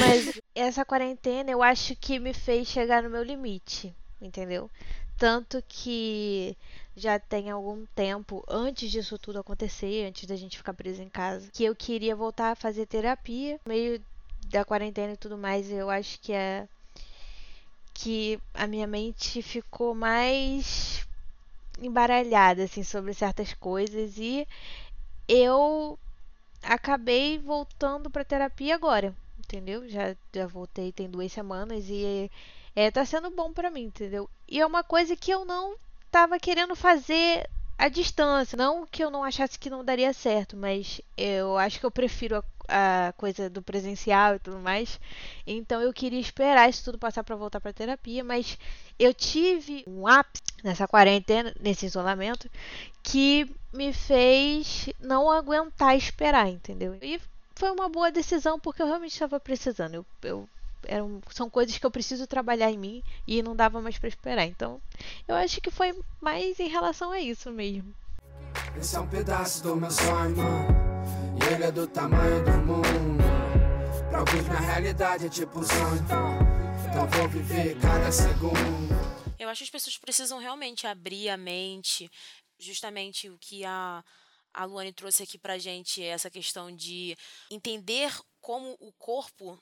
[0.00, 4.68] Mas essa quarentena eu acho que me fez chegar no meu limite, entendeu?
[5.16, 6.56] Tanto que
[6.96, 11.48] já tem algum tempo antes disso tudo acontecer, antes da gente ficar preso em casa,
[11.52, 14.02] que eu queria voltar a fazer terapia, no meio
[14.48, 16.68] da quarentena e tudo mais, eu acho que é
[17.94, 21.06] que a minha mente ficou mais
[21.80, 24.46] embaralhada assim sobre certas coisas e
[25.28, 25.98] eu
[26.62, 29.88] acabei voltando pra terapia agora, entendeu?
[29.88, 32.30] Já, já voltei tem duas semanas e
[32.74, 34.28] é, tá sendo bom pra mim, entendeu?
[34.48, 35.76] E é uma coisa que eu não
[36.10, 37.48] tava querendo fazer
[37.78, 38.56] à distância.
[38.56, 42.36] Não que eu não achasse que não daria certo, mas eu acho que eu prefiro
[42.68, 45.00] a, a coisa do presencial e tudo mais.
[45.46, 48.58] Então eu queria esperar isso tudo passar pra voltar pra terapia, mas
[48.98, 52.50] eu tive um ápice nessa quarentena, nesse isolamento,
[53.02, 56.96] que me fez não aguentar esperar, entendeu?
[57.02, 57.20] E
[57.54, 59.94] foi uma boa decisão porque eu realmente estava precisando.
[59.94, 60.48] Eu, eu
[60.86, 64.46] eram, são coisas que eu preciso trabalhar em mim e não dava mais pra esperar.
[64.46, 64.80] Então,
[65.26, 67.94] eu acho que foi mais em relação a isso mesmo.
[68.78, 70.36] Esse é um pedaço do meu sonho,
[71.40, 73.24] e ele é do tamanho do mundo.
[74.08, 78.94] Pra alguns, minha realidade é tipo um sonho, então vou viver cada segundo.
[79.38, 82.10] Eu acho que as pessoas precisam realmente abrir a mente,
[82.58, 84.02] justamente o que a,
[84.52, 87.16] a Luane trouxe aqui pra gente, essa questão de
[87.50, 89.58] entender como o corpo,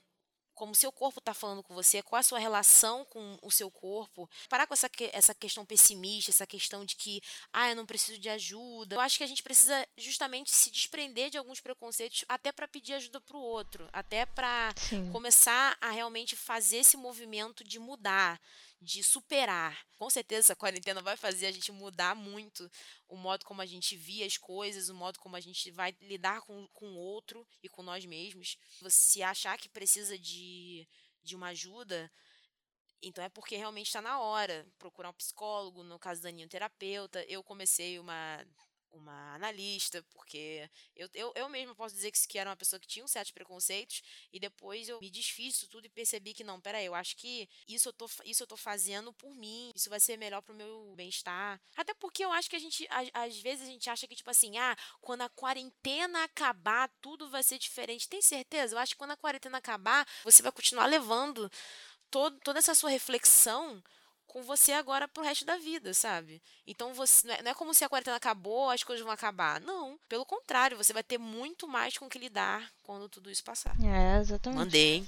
[0.54, 3.70] como o seu corpo está falando com você, qual a sua relação com o seu
[3.70, 4.28] corpo.
[4.48, 7.20] Parar com essa, essa questão pessimista, essa questão de que,
[7.52, 8.94] ah, eu não preciso de ajuda.
[8.94, 12.94] Eu acho que a gente precisa justamente se desprender de alguns preconceitos até para pedir
[12.94, 14.74] ajuda para o outro, até para
[15.10, 18.40] começar a realmente fazer esse movimento de mudar,
[18.82, 19.86] de superar.
[19.96, 22.68] Com certeza essa quarentena vai fazer a gente mudar muito
[23.08, 26.40] o modo como a gente via as coisas, o modo como a gente vai lidar
[26.42, 28.56] com, com o outro e com nós mesmos.
[28.80, 30.88] Você achar que precisa de,
[31.22, 32.10] de uma ajuda,
[33.00, 34.66] então é porque realmente está na hora.
[34.78, 37.24] Procurar um psicólogo, no caso da Aninha, um terapeuta.
[37.28, 38.44] Eu comecei uma,
[38.92, 42.86] uma analista, porque eu, eu, eu mesma posso dizer que, que era uma pessoa que
[42.86, 46.60] tinha um certos preconceitos, e depois eu me desfiz disso tudo e percebi que não,
[46.60, 50.00] peraí, eu acho que isso eu tô, isso eu tô fazendo por mim, isso vai
[50.00, 51.60] ser melhor pro meu bem-estar.
[51.76, 54.30] Até porque eu acho que a gente, às, às vezes a gente acha que, tipo
[54.30, 58.08] assim, ah, quando a quarentena acabar, tudo vai ser diferente.
[58.08, 58.74] Tem certeza?
[58.74, 61.50] Eu acho que quando a quarentena acabar, você vai continuar levando
[62.10, 63.82] todo, toda essa sua reflexão
[64.32, 66.42] com você agora pro resto da vida, sabe?
[66.66, 69.60] Então você não é, não é como se a quarentena acabou, as coisas vão acabar.
[69.60, 73.76] Não, pelo contrário, você vai ter muito mais com que lidar quando tudo isso passar.
[73.84, 74.58] É, exatamente.
[74.58, 74.94] Mandei.
[74.94, 75.06] hein?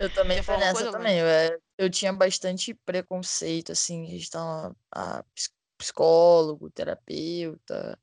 [0.00, 1.18] Eu também fui nessa coisa, também.
[1.18, 7.96] Eu, é, eu tinha bastante preconceito, assim, em questão a, a ps- psicólogo, terapeuta,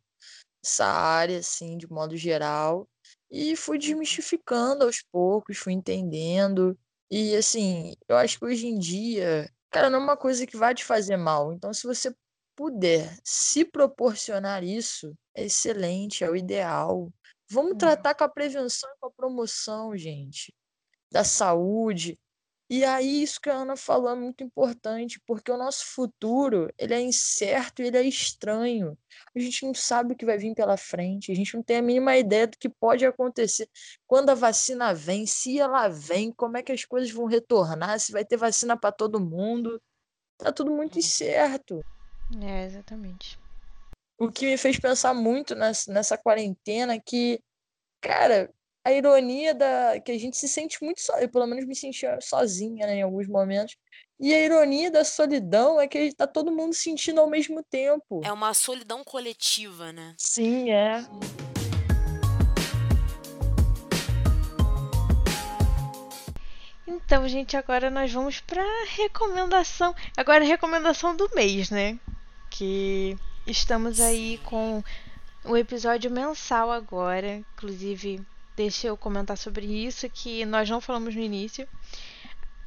[0.64, 2.88] essa área, assim, de modo geral.
[3.30, 6.78] E fui desmistificando aos poucos, fui entendendo.
[7.12, 10.74] E, assim, eu acho que hoje em dia, cara, não é uma coisa que vai
[10.74, 11.54] te fazer mal.
[11.54, 12.14] Então, se você
[12.56, 17.12] puder se proporcionar isso, é excelente, é o ideal.
[17.50, 17.78] Vamos Uhum.
[17.78, 20.54] tratar com a prevenção e com a promoção, gente
[21.12, 22.20] da saúde.
[22.70, 26.94] E aí, isso que a Ana falou é muito importante, porque o nosso futuro, ele
[26.94, 28.98] é incerto e ele é estranho.
[29.34, 31.82] A gente não sabe o que vai vir pela frente, a gente não tem a
[31.82, 33.70] mínima ideia do que pode acontecer.
[34.06, 38.12] Quando a vacina vem, se ela vem, como é que as coisas vão retornar, se
[38.12, 39.82] vai ter vacina para todo mundo.
[40.38, 41.82] Tá tudo muito incerto.
[42.42, 43.40] É, exatamente.
[44.20, 47.42] O que me fez pensar muito nessa, nessa quarentena é que,
[48.02, 48.54] cara,
[48.88, 52.18] a ironia da que a gente se sente muito só, eu pelo menos me sentia
[52.22, 53.76] sozinha, né, em alguns momentos.
[54.18, 58.22] E a ironia da solidão é que tá todo mundo sentindo ao mesmo tempo.
[58.24, 60.16] É uma solidão coletiva, né?
[60.18, 61.06] Sim, é.
[66.88, 68.64] Então, gente, agora nós vamos pra
[68.96, 69.94] recomendação.
[70.16, 72.00] Agora, a recomendação do mês, né?
[72.50, 74.82] Que estamos aí com
[75.44, 77.44] um episódio mensal agora.
[77.54, 78.26] Inclusive,
[78.58, 81.68] deixa eu comentar sobre isso que nós não falamos no início.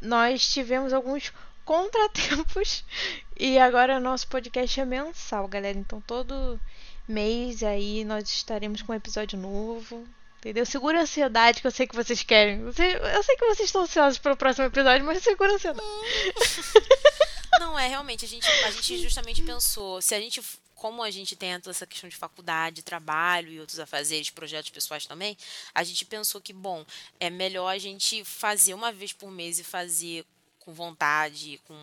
[0.01, 1.33] Nós tivemos alguns
[1.65, 2.85] contratempos
[3.37, 5.77] e agora o nosso podcast é mensal, galera.
[5.77, 6.59] Então todo
[7.07, 10.07] mês aí nós estaremos com um episódio novo.
[10.39, 10.65] Entendeu?
[10.65, 12.61] Segura a ansiedade que eu sei que vocês querem.
[12.61, 12.97] Eu sei,
[13.37, 15.87] que vocês estão ansiosos pelo próximo episódio, mas segura a ansiedade.
[17.61, 20.41] Não, é realmente, a gente, a gente justamente pensou, se a gente,
[20.81, 25.05] como a gente tem toda essa questão de faculdade, trabalho e outros afazeres, projetos pessoais
[25.05, 25.37] também,
[25.75, 26.87] a gente pensou que, bom,
[27.21, 30.25] é melhor a gente fazer uma vez por mês e fazer
[30.59, 31.77] com vontade, com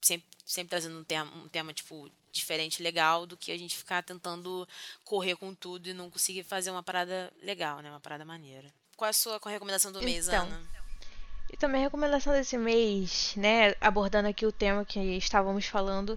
[0.00, 4.04] sempre, sempre trazendo um tema, um tema tipo diferente, legal, do que a gente ficar
[4.04, 4.68] tentando
[5.02, 7.90] correr com tudo e não conseguir fazer uma parada legal, né?
[7.90, 8.72] Uma parada maneira.
[8.96, 10.62] Qual é a sua recomendação do mês, Então, Ana?
[11.52, 16.16] E também a recomendação desse mês, né, abordando aqui o tema que estávamos falando,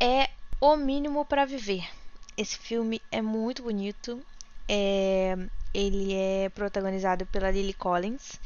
[0.00, 0.27] é
[0.60, 1.88] O Mínimo para Viver.
[2.36, 4.20] Esse filme é muito bonito.
[4.68, 5.36] É,
[5.72, 8.40] ele é protagonizado pela Lily Collins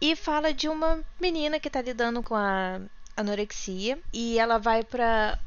[0.00, 2.80] e fala de uma menina que está lidando com a
[3.16, 5.38] anorexia e ela vai para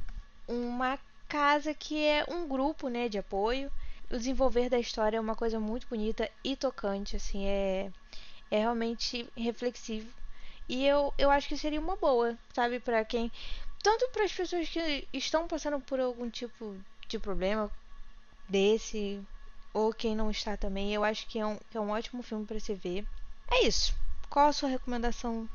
[0.47, 3.71] uma casa que é um grupo, né, de apoio.
[4.11, 7.91] O desenvolver da história é uma coisa muito bonita e tocante, assim, é
[8.51, 10.07] é realmente reflexivo.
[10.67, 13.31] E eu, eu acho que seria uma boa, sabe, para quem.
[13.81, 16.77] Tanto para as pessoas que estão passando por algum tipo
[17.07, 17.71] de problema
[18.47, 19.21] desse,
[19.73, 20.93] ou quem não está também.
[20.93, 23.07] Eu acho que é um, que é um ótimo filme para se ver.
[23.51, 23.93] É isso.
[24.29, 25.49] Qual a sua recomendação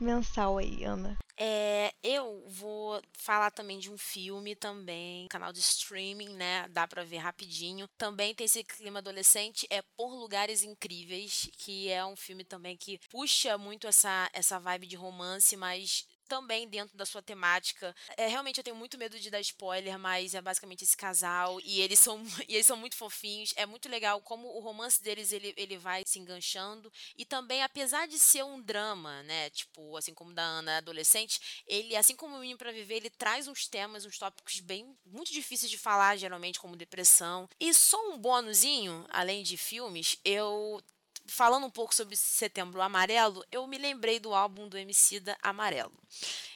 [0.00, 1.16] mensal aí, Ana?
[1.40, 6.66] É, eu vou falar também de um filme também, canal de streaming, né?
[6.70, 7.86] Dá pra ver rapidinho.
[7.96, 12.98] Também tem esse clima adolescente, é Por Lugares Incríveis, que é um filme também que
[13.08, 17.94] puxa muito essa, essa vibe de romance, mas também dentro da sua temática.
[18.16, 21.80] É, realmente eu tenho muito medo de dar spoiler, mas é basicamente esse casal e
[21.80, 23.52] eles são e eles são muito fofinhos.
[23.56, 28.06] É muito legal como o romance deles ele, ele vai se enganchando e também apesar
[28.06, 32.40] de ser um drama, né, tipo, assim como da Ana adolescente, ele assim como o
[32.40, 36.60] Menino para Viver, ele traz uns temas, uns tópicos bem muito difíceis de falar, geralmente
[36.60, 37.48] como depressão.
[37.58, 40.82] E só um bônusinho, além de filmes, eu
[41.28, 45.96] falando um pouco sobre Setembro Amarelo, eu me lembrei do álbum do Emicida Amarelo.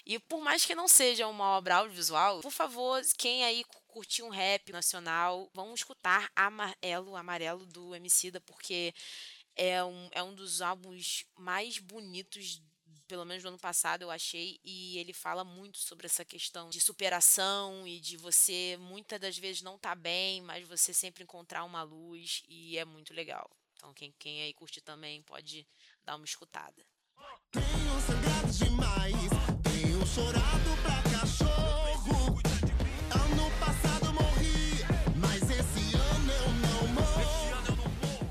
[0.05, 4.31] E por mais que não seja uma obra audiovisual, por favor, quem aí curtir um
[4.31, 8.95] rap nacional, vamos escutar Amarelo, Amarelo do Emicida, porque
[9.55, 12.63] é um, é um dos álbuns mais bonitos
[13.07, 16.81] pelo menos do ano passado eu achei, e ele fala muito sobre essa questão de
[16.81, 21.83] superação e de você muitas das vezes não tá bem, mas você sempre encontrar uma
[21.83, 23.51] luz e é muito legal.
[23.83, 25.67] Então quem, quem aí curte também pode
[26.05, 26.87] dar uma escutada.
[27.51, 29.17] Tenho sangrado demais,
[29.65, 32.39] tenho chorado pra cachorro.
[33.11, 34.85] Ano passado morri,
[35.17, 38.31] mas esse ano eu não morro.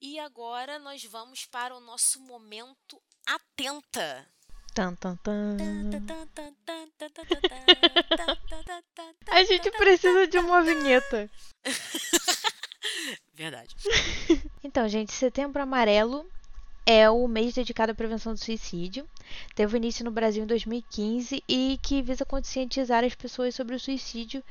[0.00, 4.30] E agora nós vamos para o nosso momento atenta.
[9.32, 11.28] A gente precisa de uma vinheta.
[13.34, 13.74] Verdade.
[14.62, 16.26] Então, gente, Setembro Amarelo
[16.86, 19.08] é o mês dedicado à prevenção do suicídio.
[19.54, 24.42] Teve início no Brasil em 2015 e que visa conscientizar as pessoas sobre o suicídio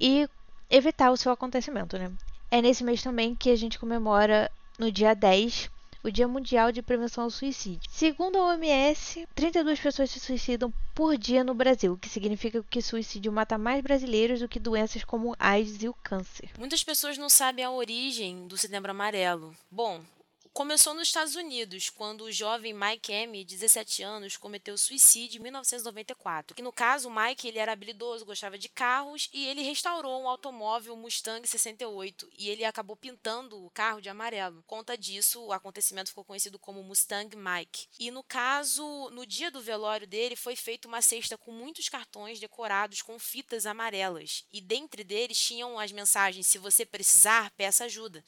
[0.00, 0.28] e
[0.68, 2.12] evitar o seu acontecimento, né?
[2.50, 5.70] É nesse mês também que a gente comemora no dia 10
[6.02, 7.90] o Dia Mundial de Prevenção ao Suicídio.
[7.90, 12.82] Segundo a OMS, 32 pessoas se suicidam por dia no Brasil, o que significa que
[12.82, 16.50] suicídio mata mais brasileiros do que doenças como AIDS e o câncer.
[16.58, 19.54] Muitas pessoas não sabem a origem do Setembro Amarelo.
[19.70, 20.00] Bom,
[20.52, 26.54] começou nos Estados Unidos, quando o jovem Mike M, 17 anos, cometeu suicídio em 1994.
[26.54, 30.28] Que no caso, o Mike ele era habilidoso, gostava de carros e ele restaurou um
[30.28, 34.62] automóvel Mustang 68 e ele acabou pintando o carro de amarelo.
[34.66, 37.86] Conta disso, o acontecimento ficou conhecido como Mustang Mike.
[37.98, 42.40] E no caso, no dia do velório dele, foi feita uma cesta com muitos cartões
[42.40, 48.24] decorados com fitas amarelas e dentre deles tinham as mensagens: se você precisar, peça ajuda.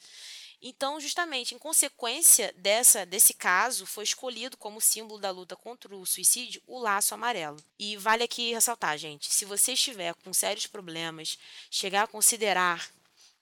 [0.65, 6.05] Então, justamente em consequência dessa, desse caso, foi escolhido como símbolo da luta contra o
[6.05, 7.61] suicídio o laço amarelo.
[7.77, 11.37] E vale aqui ressaltar, gente, se você estiver com sérios problemas,
[11.69, 12.89] chegar a considerar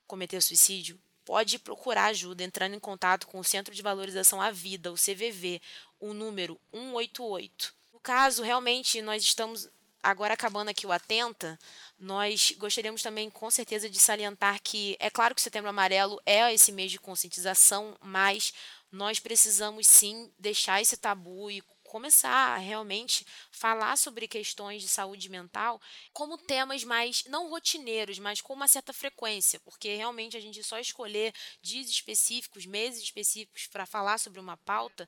[0.07, 4.91] cometer suicídio, pode procurar ajuda entrando em contato com o Centro de Valorização à Vida,
[4.91, 5.61] o CVV,
[5.99, 7.71] o número 188.
[7.93, 9.69] No caso, realmente, nós estamos
[10.03, 11.57] agora acabando aqui o Atenta,
[11.99, 16.53] nós gostaríamos também, com certeza, de salientar que é claro que o Setembro Amarelo é
[16.53, 18.53] esse mês de conscientização, mas
[18.91, 25.27] nós precisamos sim deixar esse tabu e começar a realmente falar sobre questões de saúde
[25.29, 25.79] mental
[26.13, 30.79] como temas mais não rotineiros, mas com uma certa frequência, porque realmente a gente só
[30.79, 35.07] escolher dias específicos, meses específicos para falar sobre uma pauta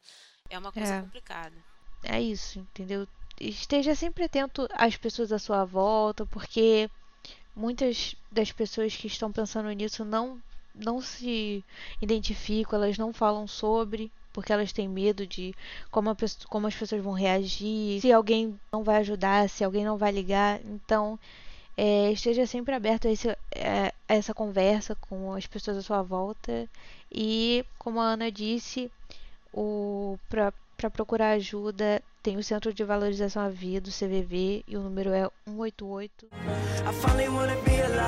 [0.49, 1.01] é uma coisa É.
[1.01, 1.55] complicada.
[2.03, 3.07] É isso, entendeu?
[3.39, 6.89] Esteja sempre atento às pessoas à sua volta, porque
[7.55, 10.41] muitas das pessoas que estão pensando nisso não,
[10.73, 11.63] não se
[12.01, 15.53] identificam, elas não falam sobre, porque elas têm medo de
[15.91, 16.15] como,
[16.47, 20.59] como as pessoas vão reagir, se alguém não vai ajudar, se alguém não vai ligar.
[20.65, 21.19] Então,
[21.77, 26.01] é, esteja sempre aberto a, esse, é, a essa conversa com as pessoas à sua
[26.01, 26.69] volta.
[27.11, 28.91] E, como a Ana disse,
[30.29, 35.11] para procurar ajuda tem o Centro de Valorização à Vida, o CVV, e o número
[35.11, 36.25] é 188.
[36.25, 37.99] I finally wanna be alive.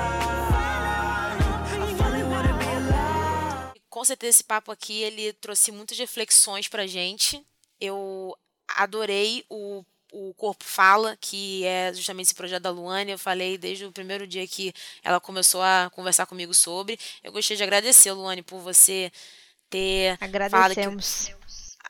[1.74, 3.80] I finally wanna be alive.
[3.90, 7.44] Com certeza esse papo aqui ele trouxe muitas reflexões pra gente.
[7.78, 8.34] Eu
[8.76, 13.10] adorei o o Corpo Fala, que é justamente esse projeto da Luane.
[13.12, 16.98] Eu falei desde o primeiro dia que ela começou a conversar comigo sobre.
[17.22, 19.12] Eu gostei de agradecer, Luane, por você
[19.68, 20.16] ter
[20.48, 20.80] falado que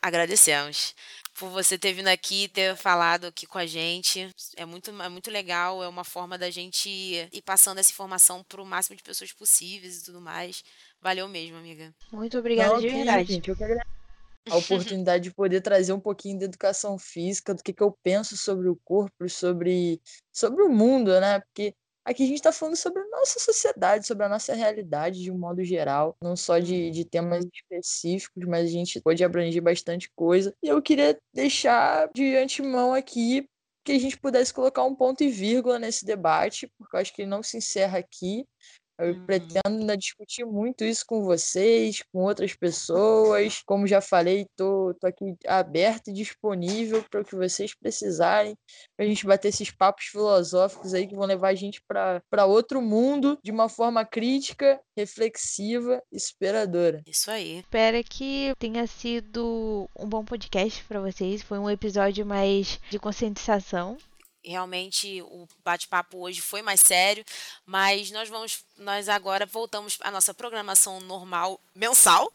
[0.02, 0.94] Agradecemos.
[1.38, 4.28] Por você ter vindo aqui e ter falado aqui com a gente.
[4.56, 8.62] É muito, é muito legal, é uma forma da gente ir passando essa informação para
[8.62, 10.62] o máximo de pessoas possíveis e tudo mais.
[11.00, 11.94] Valeu mesmo, amiga.
[12.12, 13.32] Muito obrigada Não, de verdade.
[13.32, 13.96] gente, eu que agradeço
[14.48, 18.36] a oportunidade de poder trazer um pouquinho da educação física, do que, que eu penso
[18.36, 20.00] sobre o corpo, sobre,
[20.32, 21.40] sobre o mundo, né?
[21.40, 21.74] Porque
[22.06, 25.36] aqui a gente está falando sobre a nossa sociedade, sobre a nossa realidade de um
[25.36, 30.54] modo geral, não só de, de temas específicos, mas a gente pode abranger bastante coisa.
[30.62, 33.48] E eu queria deixar de antemão aqui
[33.84, 37.22] que a gente pudesse colocar um ponto e vírgula nesse debate, porque eu acho que
[37.22, 38.46] ele não se encerra aqui.
[38.98, 39.26] Eu Uhum.
[39.26, 43.62] pretendo ainda discutir muito isso com vocês, com outras pessoas.
[43.66, 48.56] Como já falei, tô, tô aqui aberto e disponível para o que vocês precisarem,
[48.96, 52.80] para a gente bater esses papos filosóficos aí que vão levar a gente para outro
[52.80, 57.02] mundo de uma forma crítica, reflexiva e superadora.
[57.06, 57.58] Isso aí.
[57.58, 61.42] Espero que tenha sido um bom podcast para vocês.
[61.42, 63.96] Foi um episódio mais de conscientização.
[64.46, 67.24] Realmente o bate-papo hoje foi mais sério,
[67.64, 72.32] mas nós vamos, nós agora voltamos à nossa programação normal mensal.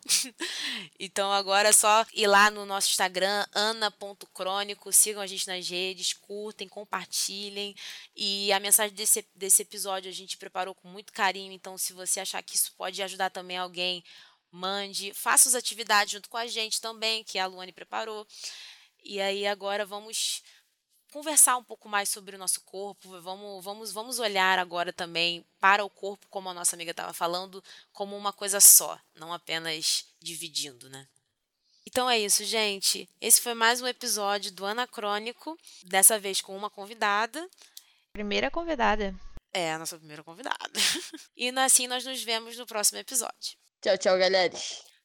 [0.99, 6.12] então agora é só ir lá no nosso Instagram, ana.crônico, sigam a gente nas redes,
[6.12, 7.74] curtem, compartilhem.
[8.14, 12.20] E a mensagem desse, desse episódio a gente preparou com muito carinho, então se você
[12.20, 14.03] achar que isso pode ajudar também alguém,
[14.51, 18.28] mande, faça as atividades junto com a gente também, que a Luane preparou.
[19.01, 20.43] E aí agora vamos
[21.12, 23.22] conversar um pouco mais sobre o nosso corpo.
[23.22, 27.64] Vamos, vamos, vamos olhar agora também para o corpo, como a nossa amiga estava falando,
[27.93, 31.07] como uma coisa só, não apenas dividindo, né?
[31.86, 33.09] Então é isso, gente.
[33.20, 37.47] Esse foi mais um episódio do Anacrônico, dessa vez com uma convidada.
[38.14, 39.14] Primeira convidada.
[39.53, 40.72] É, a nossa primeira convidada.
[41.36, 43.57] E assim nós nos vemos no próximo episódio.
[43.82, 44.53] Tchau, tchau, galera.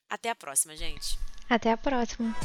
[0.09, 1.19] Até a próxima, gente.
[1.49, 2.37] Até a próxima.